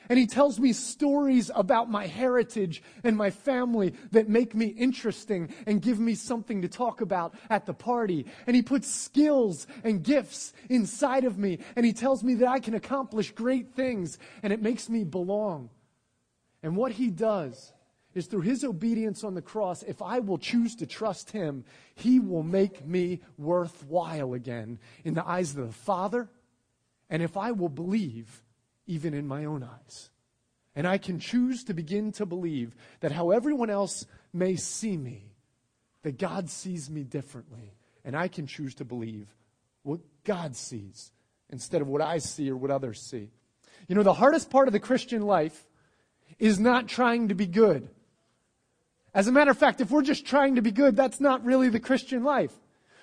And 0.09 0.19
he 0.19 0.25
tells 0.25 0.59
me 0.59 0.73
stories 0.73 1.49
about 1.55 1.89
my 1.89 2.07
heritage 2.07 2.83
and 3.03 3.15
my 3.15 3.29
family 3.29 3.93
that 4.11 4.27
make 4.27 4.53
me 4.53 4.65
interesting 4.65 5.53
and 5.65 5.81
give 5.81 5.99
me 5.99 6.15
something 6.15 6.61
to 6.63 6.67
talk 6.67 6.99
about 6.99 7.35
at 7.49 7.65
the 7.65 7.73
party. 7.73 8.25
And 8.45 8.55
he 8.55 8.61
puts 8.63 8.93
skills 8.93 9.65
and 9.83 10.03
gifts 10.03 10.51
inside 10.69 11.23
of 11.23 11.37
me. 11.37 11.59
And 11.75 11.85
he 11.85 11.93
tells 11.93 12.23
me 12.23 12.33
that 12.35 12.49
I 12.49 12.59
can 12.59 12.73
accomplish 12.73 13.31
great 13.31 13.75
things. 13.75 14.17
And 14.41 14.51
it 14.51 14.61
makes 14.61 14.89
me 14.89 15.03
belong. 15.03 15.69
And 16.63 16.75
what 16.77 16.93
he 16.93 17.09
does 17.09 17.73
is 18.15 18.27
through 18.27 18.41
his 18.41 18.63
obedience 18.63 19.23
on 19.23 19.33
the 19.33 19.41
cross, 19.41 19.83
if 19.83 20.01
I 20.01 20.19
will 20.19 20.37
choose 20.37 20.75
to 20.77 20.85
trust 20.85 21.31
him, 21.31 21.65
he 21.95 22.19
will 22.19 22.43
make 22.43 22.85
me 22.85 23.21
worthwhile 23.37 24.33
again 24.33 24.79
in 25.03 25.13
the 25.13 25.27
eyes 25.27 25.51
of 25.51 25.67
the 25.67 25.73
Father, 25.73 26.29
and 27.09 27.21
if 27.21 27.37
I 27.37 27.51
will 27.51 27.69
believe, 27.69 28.41
even 28.87 29.13
in 29.13 29.27
my 29.27 29.45
own 29.45 29.63
eyes. 29.63 30.09
And 30.75 30.87
I 30.87 30.97
can 30.97 31.19
choose 31.19 31.63
to 31.65 31.73
begin 31.73 32.11
to 32.13 32.25
believe 32.25 32.75
that 33.01 33.11
how 33.11 33.31
everyone 33.31 33.69
else 33.69 34.05
may 34.31 34.55
see 34.55 34.97
me, 34.97 35.31
that 36.01 36.17
God 36.17 36.49
sees 36.49 36.89
me 36.89 37.03
differently. 37.03 37.75
And 38.05 38.15
I 38.15 38.27
can 38.27 38.47
choose 38.47 38.75
to 38.75 38.85
believe 38.85 39.27
what 39.83 39.99
God 40.23 40.55
sees 40.55 41.11
instead 41.49 41.81
of 41.81 41.87
what 41.87 42.01
I 42.01 42.17
see 42.17 42.49
or 42.49 42.57
what 42.57 42.71
others 42.71 42.99
see. 43.01 43.29
You 43.87 43.95
know, 43.95 44.03
the 44.03 44.13
hardest 44.13 44.49
part 44.49 44.67
of 44.67 44.73
the 44.73 44.79
Christian 44.79 45.21
life 45.21 45.65
is 46.43 46.59
not 46.59 46.89
trying 46.89 47.29
to 47.29 47.33
be 47.33 47.47
good. 47.47 47.87
As 49.13 49.29
a 49.29 49.31
matter 49.31 49.49
of 49.49 49.57
fact, 49.57 49.79
if 49.79 49.89
we're 49.89 50.01
just 50.01 50.25
trying 50.25 50.55
to 50.55 50.61
be 50.61 50.71
good, 50.71 50.93
that's 50.93 51.21
not 51.21 51.45
really 51.45 51.69
the 51.69 51.79
Christian 51.79 52.25
life. 52.25 52.51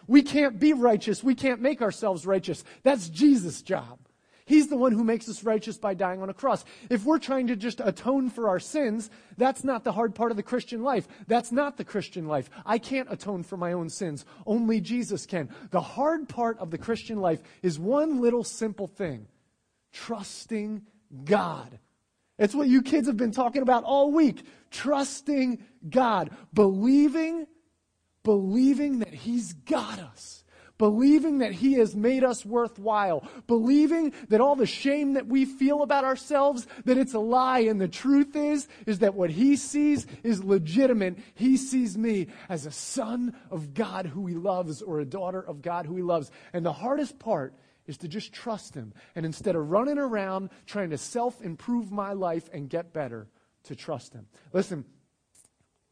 We 0.06 0.20
can't 0.20 0.60
be 0.60 0.74
righteous. 0.74 1.24
We 1.24 1.34
can't 1.34 1.62
make 1.62 1.80
ourselves 1.80 2.26
righteous. 2.26 2.64
That's 2.82 3.08
Jesus' 3.08 3.62
job. 3.62 3.98
He's 4.44 4.68
the 4.68 4.76
one 4.76 4.92
who 4.92 5.04
makes 5.04 5.26
us 5.26 5.42
righteous 5.42 5.78
by 5.78 5.94
dying 5.94 6.20
on 6.20 6.28
a 6.28 6.34
cross. 6.34 6.66
If 6.90 7.06
we're 7.06 7.18
trying 7.18 7.46
to 7.46 7.56
just 7.56 7.80
atone 7.80 8.28
for 8.28 8.46
our 8.46 8.60
sins, 8.60 9.08
that's 9.38 9.64
not 9.64 9.84
the 9.84 9.92
hard 9.92 10.14
part 10.14 10.32
of 10.32 10.36
the 10.36 10.42
Christian 10.42 10.82
life. 10.82 11.08
That's 11.26 11.50
not 11.50 11.78
the 11.78 11.84
Christian 11.84 12.26
life. 12.26 12.50
I 12.66 12.76
can't 12.76 13.10
atone 13.10 13.42
for 13.42 13.56
my 13.56 13.72
own 13.72 13.88
sins. 13.88 14.26
Only 14.44 14.82
Jesus 14.82 15.24
can. 15.24 15.48
The 15.70 15.80
hard 15.80 16.28
part 16.28 16.58
of 16.58 16.70
the 16.70 16.78
Christian 16.78 17.22
life 17.22 17.40
is 17.62 17.78
one 17.78 18.20
little 18.20 18.44
simple 18.44 18.86
thing 18.86 19.28
trusting 19.92 20.82
God 21.24 21.78
it's 22.40 22.54
what 22.54 22.68
you 22.68 22.80
kids 22.80 23.06
have 23.06 23.18
been 23.18 23.32
talking 23.32 23.60
about 23.60 23.84
all 23.84 24.10
week. 24.10 24.42
Trusting 24.70 25.62
God. 25.88 26.30
Believing, 26.54 27.46
believing 28.24 29.00
that 29.00 29.12
He's 29.12 29.52
got 29.52 29.98
us. 29.98 30.42
Believing 30.78 31.40
that 31.40 31.52
He 31.52 31.74
has 31.74 31.94
made 31.94 32.24
us 32.24 32.46
worthwhile. 32.46 33.28
Believing 33.46 34.14
that 34.30 34.40
all 34.40 34.56
the 34.56 34.64
shame 34.64 35.12
that 35.12 35.26
we 35.26 35.44
feel 35.44 35.82
about 35.82 36.04
ourselves, 36.04 36.66
that 36.86 36.96
it's 36.96 37.12
a 37.12 37.18
lie. 37.18 37.60
And 37.60 37.78
the 37.78 37.88
truth 37.88 38.34
is, 38.34 38.66
is 38.86 39.00
that 39.00 39.14
what 39.14 39.28
He 39.28 39.56
sees 39.56 40.06
is 40.22 40.42
legitimate. 40.42 41.18
He 41.34 41.58
sees 41.58 41.98
me 41.98 42.28
as 42.48 42.64
a 42.64 42.72
son 42.72 43.36
of 43.50 43.74
God 43.74 44.06
who 44.06 44.26
He 44.26 44.34
loves 44.34 44.80
or 44.80 44.98
a 44.98 45.04
daughter 45.04 45.42
of 45.42 45.60
God 45.60 45.84
who 45.84 45.96
He 45.96 46.02
loves. 46.02 46.30
And 46.54 46.64
the 46.64 46.72
hardest 46.72 47.18
part 47.18 47.54
is 47.86 47.98
to 47.98 48.08
just 48.08 48.32
trust 48.32 48.74
Him. 48.74 48.92
And 49.14 49.26
instead 49.26 49.56
of 49.56 49.70
running 49.70 49.98
around 49.98 50.50
trying 50.66 50.90
to 50.90 50.98
self 50.98 51.40
improve 51.42 51.90
my 51.90 52.12
life 52.12 52.48
and 52.52 52.68
get 52.68 52.92
better, 52.92 53.28
to 53.64 53.76
trust 53.76 54.14
Him. 54.14 54.26
Listen, 54.52 54.84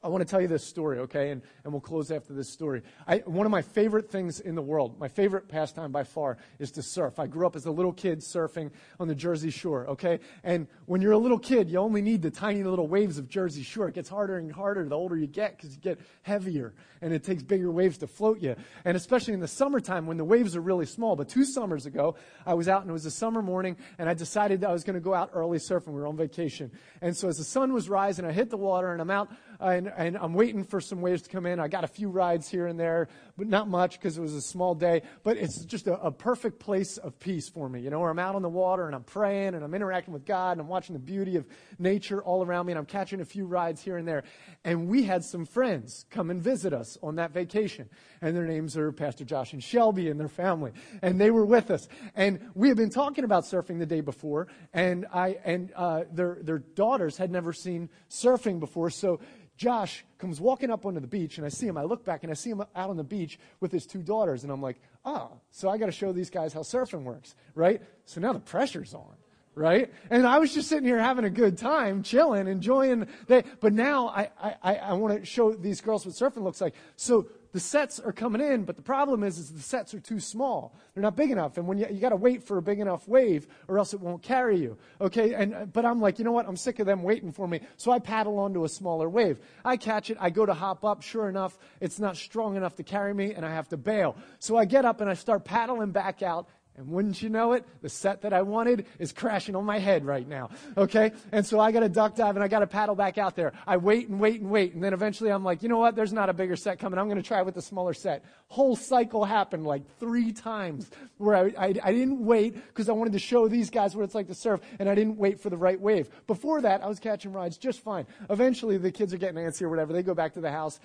I 0.01 0.07
want 0.07 0.21
to 0.21 0.31
tell 0.31 0.41
you 0.41 0.47
this 0.47 0.65
story, 0.65 1.01
okay? 1.01 1.31
And, 1.33 1.43
and 1.65 1.73
we'll 1.73 1.81
close 1.81 2.13
after 2.13 2.33
this 2.33 2.49
story. 2.49 2.83
I, 3.09 3.19
one 3.19 3.47
of 3.47 3.51
my 3.51 3.63
favorite 3.63 4.09
things 4.09 4.39
in 4.39 4.55
the 4.55 4.63
world, 4.63 4.97
my 5.01 5.09
favorite 5.09 5.49
pastime 5.49 5.91
by 5.91 6.05
far, 6.05 6.39
is 6.61 6.71
to 6.73 6.83
surf. 6.83 7.19
I 7.19 7.27
grew 7.27 7.49
up 7.49 7.57
as 7.57 7.67
a 7.67 7.71
little 7.73 7.93
kid 7.93 8.21
surfing 8.21 8.71
on 9.01 9.09
the 9.09 9.15
Jersey 9.17 9.51
Shore, 9.51 9.89
okay? 9.89 10.21
And 10.45 10.69
when 10.87 11.01
you're 11.01 11.13
a 11.13 11.19
little 11.19 11.39
kid, 11.39 11.69
you 11.69 11.79
only 11.79 12.01
need 12.01 12.23
the 12.23 12.31
tiny 12.31 12.63
little 12.63 12.87
waves 12.87 13.19
of 13.19 13.29
Jersey 13.29 13.65
Shore. 13.65 13.89
It 13.89 13.95
gets 13.97 14.09
harder 14.09 14.37
and 14.39 14.53
harder 14.53 14.89
the 14.89 14.95
older 14.95 15.17
you 15.17 15.27
get 15.27 15.57
because 15.57 15.75
you 15.75 15.81
get 15.81 15.99
heavier 16.23 16.75
and 17.03 17.13
it 17.13 17.25
takes 17.25 17.43
bigger 17.43 17.71
waves 17.71 17.99
to 17.99 18.07
float 18.07 18.41
you. 18.41 18.55
And 18.85 18.97
especially 18.97 19.35
in 19.35 19.41
the 19.41 19.49
summertime 19.49 20.07
when 20.07 20.17
the 20.17 20.25
waves 20.25 20.55
are 20.55 20.61
really 20.61 20.87
small. 20.87 21.17
But 21.17 21.29
two 21.29 21.45
summers 21.45 21.87
ago, 21.87 22.15
I 22.47 22.55
was 22.55 22.69
out 22.69 22.83
and 22.83 22.91
it 22.91 22.93
was 22.93 23.07
a 23.07 23.11
summer 23.11 23.43
morning 23.43 23.77
and 23.99 24.09
I 24.09 24.15
decided 24.15 24.61
that 24.61 24.71
I 24.71 24.73
was 24.73 24.85
going 24.85 24.95
to 24.95 25.01
go 25.01 25.15
out 25.15 25.31
early 25.33 25.59
surfing. 25.59 25.89
We 25.89 26.01
were 26.01 26.07
on 26.07 26.17
vacation. 26.17 26.71
And 27.01 27.17
so 27.17 27.27
as 27.27 27.39
the 27.39 27.45
sun 27.45 27.73
was 27.73 27.89
rising, 27.89 28.25
I 28.25 28.31
hit 28.31 28.51
the 28.51 28.57
water 28.57 28.93
and 28.93 29.01
I'm 29.01 29.11
out 29.11 29.29
and, 29.61 29.93
and 29.97 30.17
I'm 30.17 30.35
waiting 30.35 30.63
for 30.63 30.81
some 30.81 31.01
waves 31.01 31.23
to 31.23 31.31
come 31.31 31.45
in. 31.45 31.59
I 31.59 31.67
got 31.67 31.83
a 31.83 31.89
few 31.89 32.09
rides 32.09 32.49
here 32.49 32.67
and 32.67 32.79
there, 32.79 33.09
but 33.37 33.49
not 33.49 33.69
much 33.69 33.99
because 33.99 34.17
it 34.17 34.21
was 34.21 34.35
a 34.35 34.41
small 34.41 34.75
day. 34.75 35.03
But 35.25 35.37
it's 35.37 35.65
just 35.65 35.89
a, 35.89 36.01
a, 36.01 36.13
perfect 36.13 36.59
place 36.59 36.97
of 36.99 37.19
peace 37.19 37.49
for 37.49 37.69
me, 37.69 37.81
you 37.81 37.91
know, 37.91 38.01
where 38.01 38.11
I'm 38.11 38.19
out 38.19 38.35
on 38.35 38.43
the 38.43 38.49
water 38.49 38.87
and 38.87 38.95
I'm 38.95 39.05
praying 39.05 39.55
and 39.55 39.65
I'm 39.65 39.75
interacting 39.75 40.13
with 40.13 40.25
God 40.25 40.53
and 40.53 40.61
I'm 40.61 40.69
watching 40.69 40.93
the 40.93 41.01
beauty 41.01 41.37
of 41.37 41.47
nature 41.79 42.23
all 42.23 42.45
around 42.45 42.67
me 42.67 42.73
and 42.73 42.79
I'm 42.79 42.87
catching 42.87 43.21
a 43.21 43.25
few 43.25 43.47
rides 43.47 43.83
here 43.83 43.97
and 43.97 44.07
there. 44.07 44.25
And 44.65 44.89
we 44.89 45.03
had 45.03 45.25
some 45.25 45.45
friends 45.45 46.05
come 46.11 46.31
and 46.31 46.41
visit 46.43 46.73
us 46.73 46.97
on 47.03 47.17
that 47.17 47.33
vacation. 47.33 47.89
And 48.21 48.37
their 48.37 48.47
names 48.47 48.77
are 48.77 48.93
Pastor 48.93 49.25
Josh 49.25 49.53
and 49.53 49.63
Shelby 49.63 50.09
and 50.09 50.21
their 50.21 50.29
family. 50.29 50.73
And 51.03 51.21
they 51.21 51.31
were 51.31 51.47
with 51.47 51.71
us. 51.71 51.89
And 52.15 52.41
we 52.55 52.69
had 52.69 52.77
been 52.77 52.91
talking 52.91 53.25
about 53.25 53.45
surfing 53.45 53.79
the 53.79 53.87
day 53.87 54.01
before. 54.01 54.49
And 54.73 55.07
I, 55.13 55.39
and, 55.45 55.73
uh, 55.75 56.05
their, 56.13 56.39
their 56.43 56.59
daughters 56.59 57.17
had 57.17 57.31
never 57.31 57.53
seen 57.53 57.89
surfing 58.09 58.61
before. 58.61 58.91
So 58.91 59.21
Josh 59.59 60.05
comes 60.19 60.41
walking 60.41 60.71
up 60.71 60.87
onto 60.87 61.01
the 61.01 61.09
beach, 61.09 61.37
and 61.37 61.45
I 61.45 61.51
see 61.51 61.67
him. 61.67 61.77
I 61.77 61.83
look 61.83 62.05
back, 62.05 62.23
and 62.23 62.31
I 62.31 62.35
see 62.35 62.49
him 62.49 62.61
out 62.61 62.91
on 62.91 62.97
the 62.97 63.05
beach 63.05 63.41
with 63.59 63.73
his 63.73 63.87
two 63.87 64.03
daughters, 64.03 64.45
and 64.45 64.53
I'm 64.53 64.63
like, 64.63 64.81
ah, 65.05 65.29
so 65.51 65.69
I 65.69 65.77
got 65.77 65.87
to 65.87 65.93
show 65.93 66.13
these 66.13 66.31
guys 66.31 66.53
how 66.53 66.61
surfing 66.61 67.03
works, 67.03 67.35
right? 67.57 67.83
So 68.05 68.21
now 68.21 68.33
the 68.33 68.39
pressure's 68.39 68.95
on, 68.95 69.17
right? 69.57 69.93
And 70.11 70.29
I 70.29 70.39
was 70.39 70.55
just 70.55 70.69
sitting 70.69 70.87
here 70.87 71.01
having 71.01 71.25
a 71.25 71.31
good 71.31 71.59
time, 71.59 72.05
chilling, 72.05 72.47
enjoying. 72.47 73.09
But 73.27 73.73
now 73.73 74.09
I, 74.09 74.31
I, 74.63 74.77
I 74.77 74.93
want 74.93 75.19
to 75.19 75.27
show 75.27 75.53
these 75.53 75.81
girls 75.81 76.07
what 76.07 76.15
surfing 76.15 76.45
looks 76.45 76.61
like. 76.61 76.75
So 76.95 77.27
the 77.53 77.61
sets 77.61 77.99
are 77.99 78.13
coming 78.13 78.41
in, 78.41 78.65
but 78.65 78.77
the 78.77 78.83
problem 78.83 79.23
is, 79.23 79.39
is 79.39 79.51
the 79.51 79.61
sets 79.61 79.95
are 79.95 80.01
too 80.01 80.21
small. 80.21 80.75
They're 80.95 81.03
not 81.03 81.17
big 81.17 81.31
enough. 81.31 81.57
And 81.57 81.67
when 81.67 81.79
you, 81.79 81.87
you 81.91 82.01
got 82.01 82.11
to 82.11 82.17
wait 82.17 82.43
for 82.43 82.59
a 82.59 82.63
big 82.63 82.79
enough 82.79 83.09
wave 83.09 83.47
or 83.69 83.79
else 83.79 83.95
it 83.95 84.01
won't 84.01 84.23
carry 84.23 84.59
you. 84.59 84.77
Okay. 85.01 85.33
And, 85.35 85.55
uh, 85.55 85.65
but 85.65 85.87
I'm 85.87 86.01
like, 86.01 86.19
you 86.19 86.25
know 86.25 86.33
what? 86.33 86.47
I'm 86.47 86.57
sick 86.57 86.79
of 86.79 86.87
them 86.87 87.03
waiting 87.03 87.33
for 87.33 87.49
me. 87.49 87.61
So 87.77 87.91
I 87.91 88.01
paddle 88.01 88.39
onto 88.39 88.65
a 88.65 88.69
smaller 88.69 89.09
wave. 89.09 89.41
I 89.65 89.77
catch 89.77 90.11
it. 90.11 90.19
I 90.21 90.31
go 90.31 90.45
to 90.45 90.55
hop 90.55 90.85
up. 90.85 91.03
Sure 91.03 91.29
enough, 91.29 91.59
it's 91.81 91.99
not 91.99 92.17
strong 92.17 92.57
enough 92.57 92.77
to 92.77 92.83
carry 92.83 93.15
me 93.15 93.33
and 93.33 93.47
I 93.47 93.51
have 93.51 93.69
to 93.69 93.77
bail. 93.77 94.17
So 94.39 94.57
I 94.57 94.67
get 94.67 94.85
up 94.85 95.01
and 95.01 95.09
I 95.09 95.15
start 95.15 95.45
paddling 95.45 95.91
back 95.91 96.23
out 96.23 96.49
and 96.79 96.89
wouldn't 96.89 97.21
you 97.21 97.29
know 97.29 97.53
it, 97.53 97.67
the 97.83 97.89
set 97.89 98.23
that 98.23 98.33
I 98.33 98.43
wanted 98.43 98.87
is 99.01 99.13
crashing 99.13 99.57
on 99.57 99.65
my 99.65 99.79
head 99.79 100.05
right 100.05 100.27
now. 100.27 100.51
Okay? 100.77 101.11
And 101.33 101.45
so 101.45 101.59
I 101.59 101.73
got 101.73 101.81
to 101.81 101.89
duck 101.89 102.15
dive 102.15 102.37
and 102.37 102.45
I 102.45 102.47
got 102.47 102.61
to 102.61 102.69
paddle 102.69 102.95
back 102.95 103.19
out 103.19 103.35
there. 103.35 103.53
I 103.67 103.77
wait 103.77 104.09
and 104.09 104.21
wait 104.21 104.41
and 104.41 104.49
wait. 104.49 104.75
And 104.75 104.83
then 104.83 104.93
eventually 104.93 105.31
I'm 105.31 105.45
like, 105.45 105.63
you 105.63 105.69
know 105.69 105.79
what? 105.79 105.97
There's 105.97 106.13
not 106.13 106.31
a 106.31 106.33
bigger 106.33 106.55
set 106.55 106.79
coming. 106.79 106.99
I'm 106.99 107.09
going 107.09 107.21
to 107.21 107.27
try 107.27 107.43
with 107.43 107.57
the 107.57 107.63
smaller 107.63 107.95
set. 107.95 108.25
Whole 108.47 108.77
cycle 108.77 109.25
happened 109.25 109.67
like 109.67 109.83
three 109.99 110.33
times 110.33 110.89
where 111.17 111.35
I, 111.35 111.53
I, 111.59 111.75
I 111.83 111.93
didn't 111.93 112.25
wait 112.25 112.55
because 112.55 112.89
I 112.89 112.93
wanted 112.93 113.13
to 113.15 113.19
show 113.19 113.49
these 113.49 113.71
guys 113.71 113.97
what 113.97 114.05
it's 114.05 114.15
like 114.15 114.29
to 114.29 114.35
surf 114.35 114.61
and 114.79 114.89
I 114.89 114.95
didn't 114.95 115.17
wait 115.17 115.41
for 115.41 115.51
the 115.51 115.57
right 115.57 115.81
wave. 115.81 116.09
Before 116.29 116.61
that, 116.61 116.85
I 116.85 116.87
was 116.87 117.01
catching 117.01 117.33
rides 117.33 117.59
just 117.59 117.81
fine. 117.81 118.07
Eventually 118.31 118.79
the 118.79 118.93
kids 118.93 119.13
are 119.13 119.19
getting 119.19 119.43
antsy 119.43 119.63
or 119.63 119.69
whatever. 119.69 119.93
They 119.93 120.05
go 120.05 120.15
back 120.15 120.35
to 120.35 120.41
the 120.41 120.53
house. 120.53 120.79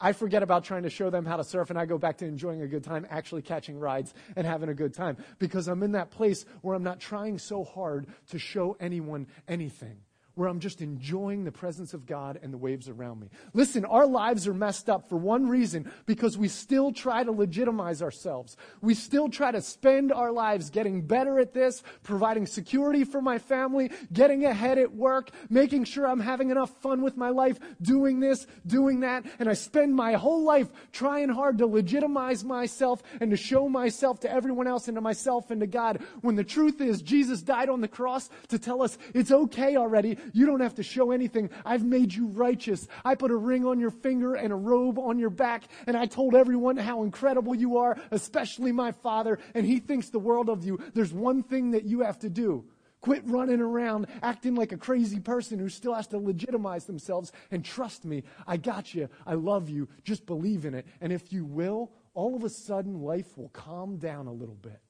I 0.00 0.12
forget 0.12 0.42
about 0.42 0.64
trying 0.64 0.84
to 0.84 0.90
show 0.90 1.10
them 1.10 1.24
how 1.24 1.36
to 1.36 1.44
surf 1.44 1.70
and 1.70 1.78
I 1.78 1.86
go 1.86 1.98
back 1.98 2.18
to 2.18 2.26
enjoying 2.26 2.62
a 2.62 2.68
good 2.68 2.84
time, 2.84 3.06
actually 3.10 3.42
catching 3.42 3.78
rides 3.78 4.14
and 4.36 4.46
having 4.46 4.68
a 4.68 4.74
good 4.74 4.94
time 4.94 5.16
because 5.38 5.66
I'm 5.66 5.82
in 5.82 5.92
that 5.92 6.10
place 6.10 6.44
where 6.62 6.74
I'm 6.74 6.84
not 6.84 7.00
trying 7.00 7.38
so 7.38 7.64
hard 7.64 8.06
to 8.30 8.38
show 8.38 8.76
anyone 8.78 9.26
anything 9.48 9.98
where 10.38 10.48
I'm 10.48 10.60
just 10.60 10.80
enjoying 10.80 11.42
the 11.42 11.50
presence 11.50 11.94
of 11.94 12.06
God 12.06 12.38
and 12.40 12.52
the 12.52 12.58
waves 12.58 12.88
around 12.88 13.18
me. 13.18 13.28
Listen, 13.54 13.84
our 13.84 14.06
lives 14.06 14.46
are 14.46 14.54
messed 14.54 14.88
up 14.88 15.08
for 15.08 15.16
one 15.16 15.48
reason 15.48 15.90
because 16.06 16.38
we 16.38 16.46
still 16.46 16.92
try 16.92 17.24
to 17.24 17.32
legitimize 17.32 18.02
ourselves. 18.02 18.56
We 18.80 18.94
still 18.94 19.28
try 19.28 19.50
to 19.50 19.60
spend 19.60 20.12
our 20.12 20.30
lives 20.30 20.70
getting 20.70 21.02
better 21.02 21.40
at 21.40 21.54
this, 21.54 21.82
providing 22.04 22.46
security 22.46 23.02
for 23.02 23.20
my 23.20 23.40
family, 23.40 23.90
getting 24.12 24.44
ahead 24.44 24.78
at 24.78 24.94
work, 24.94 25.32
making 25.50 25.82
sure 25.84 26.06
I'm 26.06 26.20
having 26.20 26.50
enough 26.50 26.70
fun 26.82 27.02
with 27.02 27.16
my 27.16 27.30
life, 27.30 27.58
doing 27.82 28.20
this, 28.20 28.46
doing 28.64 29.00
that, 29.00 29.24
and 29.40 29.48
I 29.48 29.54
spend 29.54 29.96
my 29.96 30.12
whole 30.12 30.44
life 30.44 30.68
trying 30.92 31.30
hard 31.30 31.58
to 31.58 31.66
legitimize 31.66 32.44
myself 32.44 33.02
and 33.20 33.32
to 33.32 33.36
show 33.36 33.68
myself 33.68 34.20
to 34.20 34.30
everyone 34.30 34.68
else 34.68 34.86
and 34.86 34.96
to 34.96 35.00
myself 35.00 35.50
and 35.50 35.60
to 35.62 35.66
God 35.66 36.00
when 36.20 36.36
the 36.36 36.44
truth 36.44 36.80
is 36.80 37.02
Jesus 37.02 37.42
died 37.42 37.68
on 37.68 37.80
the 37.80 37.88
cross 37.88 38.30
to 38.50 38.58
tell 38.60 38.82
us 38.82 38.96
it's 39.14 39.32
okay 39.32 39.76
already. 39.76 40.16
You 40.32 40.46
don't 40.46 40.60
have 40.60 40.74
to 40.76 40.82
show 40.82 41.10
anything. 41.10 41.50
I've 41.64 41.84
made 41.84 42.12
you 42.12 42.28
righteous. 42.28 42.86
I 43.04 43.14
put 43.14 43.30
a 43.30 43.36
ring 43.36 43.64
on 43.64 43.80
your 43.80 43.90
finger 43.90 44.34
and 44.34 44.52
a 44.52 44.56
robe 44.56 44.98
on 44.98 45.18
your 45.18 45.30
back, 45.30 45.64
and 45.86 45.96
I 45.96 46.06
told 46.06 46.34
everyone 46.34 46.76
how 46.76 47.02
incredible 47.02 47.54
you 47.54 47.78
are, 47.78 47.96
especially 48.10 48.72
my 48.72 48.92
father, 48.92 49.38
and 49.54 49.64
he 49.66 49.78
thinks 49.78 50.10
the 50.10 50.18
world 50.18 50.48
of 50.48 50.64
you. 50.64 50.78
There's 50.94 51.12
one 51.12 51.42
thing 51.42 51.72
that 51.72 51.84
you 51.84 52.00
have 52.00 52.18
to 52.20 52.28
do. 52.28 52.64
Quit 53.00 53.22
running 53.26 53.60
around 53.60 54.08
acting 54.22 54.56
like 54.56 54.72
a 54.72 54.76
crazy 54.76 55.20
person 55.20 55.58
who 55.58 55.68
still 55.68 55.94
has 55.94 56.08
to 56.08 56.18
legitimize 56.18 56.84
themselves 56.84 57.30
and 57.50 57.64
trust 57.64 58.04
me. 58.04 58.24
I 58.46 58.56
got 58.56 58.92
you. 58.92 59.08
I 59.24 59.34
love 59.34 59.68
you. 59.68 59.88
Just 60.02 60.26
believe 60.26 60.64
in 60.64 60.74
it. 60.74 60.84
And 61.00 61.12
if 61.12 61.32
you 61.32 61.44
will, 61.44 61.92
all 62.14 62.34
of 62.34 62.42
a 62.42 62.48
sudden 62.48 63.00
life 63.00 63.38
will 63.38 63.50
calm 63.50 63.98
down 63.98 64.26
a 64.26 64.32
little 64.32 64.56
bit. 64.56 64.80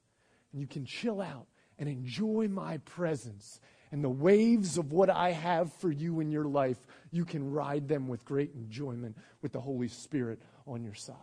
And 0.52 0.61
you 0.61 0.66
can 0.66 0.87
chill 0.87 1.21
out 1.21 1.47
and 1.78 1.88
enjoy 1.88 2.49
my 2.49 2.78
presence 2.78 3.60
and 3.91 4.03
the 4.03 4.09
waves 4.09 4.79
of 4.79 4.93
what 4.93 5.11
I 5.11 5.33
have 5.33 5.73
for 5.75 5.91
you 5.91 6.21
in 6.21 6.31
your 6.31 6.45
life, 6.45 6.79
you 7.11 7.25
can 7.25 7.51
ride 7.51 7.89
them 7.89 8.09
with 8.09 8.25
great 8.25 8.55
enjoyment 8.55 9.17
with 9.43 9.53
the 9.53 9.61
Holy 9.61 9.89
Spirit 9.89 10.41
on 10.67 10.83
your 10.83 10.95
side. 10.95 11.17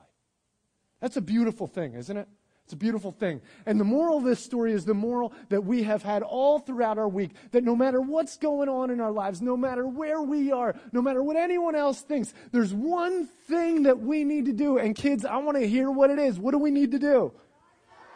That's 1.02 1.18
a 1.18 1.22
beautiful 1.22 1.68
thing, 1.68 1.94
isn't 1.94 2.18
it? 2.18 2.28
It's 2.66 2.74
a 2.74 2.78
beautiful 2.78 3.12
thing. 3.12 3.42
And 3.68 3.80
the 3.80 3.84
moral 3.84 4.18
of 4.18 4.24
this 4.24 4.44
story 4.44 4.74
is 4.74 4.86
the 4.86 4.96
moral 4.96 5.34
that 5.50 5.64
we 5.64 5.84
have 5.84 6.02
had 6.02 6.24
all 6.24 6.58
throughout 6.58 6.98
our 6.98 7.08
week 7.08 7.32
that 7.52 7.64
no 7.64 7.76
matter 7.76 8.02
what's 8.02 8.38
going 8.38 8.70
on 8.70 8.90
in 8.90 9.00
our 9.00 9.12
lives, 9.12 9.40
no 9.40 9.56
matter 9.56 9.86
where 9.86 10.24
we 10.24 10.52
are, 10.52 10.76
no 10.92 11.00
matter 11.00 11.22
what 11.22 11.38
anyone 11.38 11.76
else 11.76 12.02
thinks, 12.02 12.34
there's 12.52 12.74
one 12.74 13.28
thing 13.48 13.84
that 13.84 14.00
we 14.00 14.24
need 14.24 14.46
to 14.46 14.54
do. 14.54 14.80
And 14.80 14.96
kids, 14.96 15.26
I 15.26 15.38
want 15.38 15.58
to 15.60 15.68
hear 15.68 15.92
what 15.92 16.10
it 16.10 16.18
is. 16.18 16.40
What 16.40 16.52
do 16.52 16.58
we 16.58 16.72
need 16.72 16.92
to 16.92 17.00
do? 17.00 17.34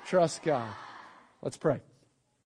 Trust 0.08 0.42
God. 0.42 0.68
Let's 1.44 1.58
pray. 1.58 1.82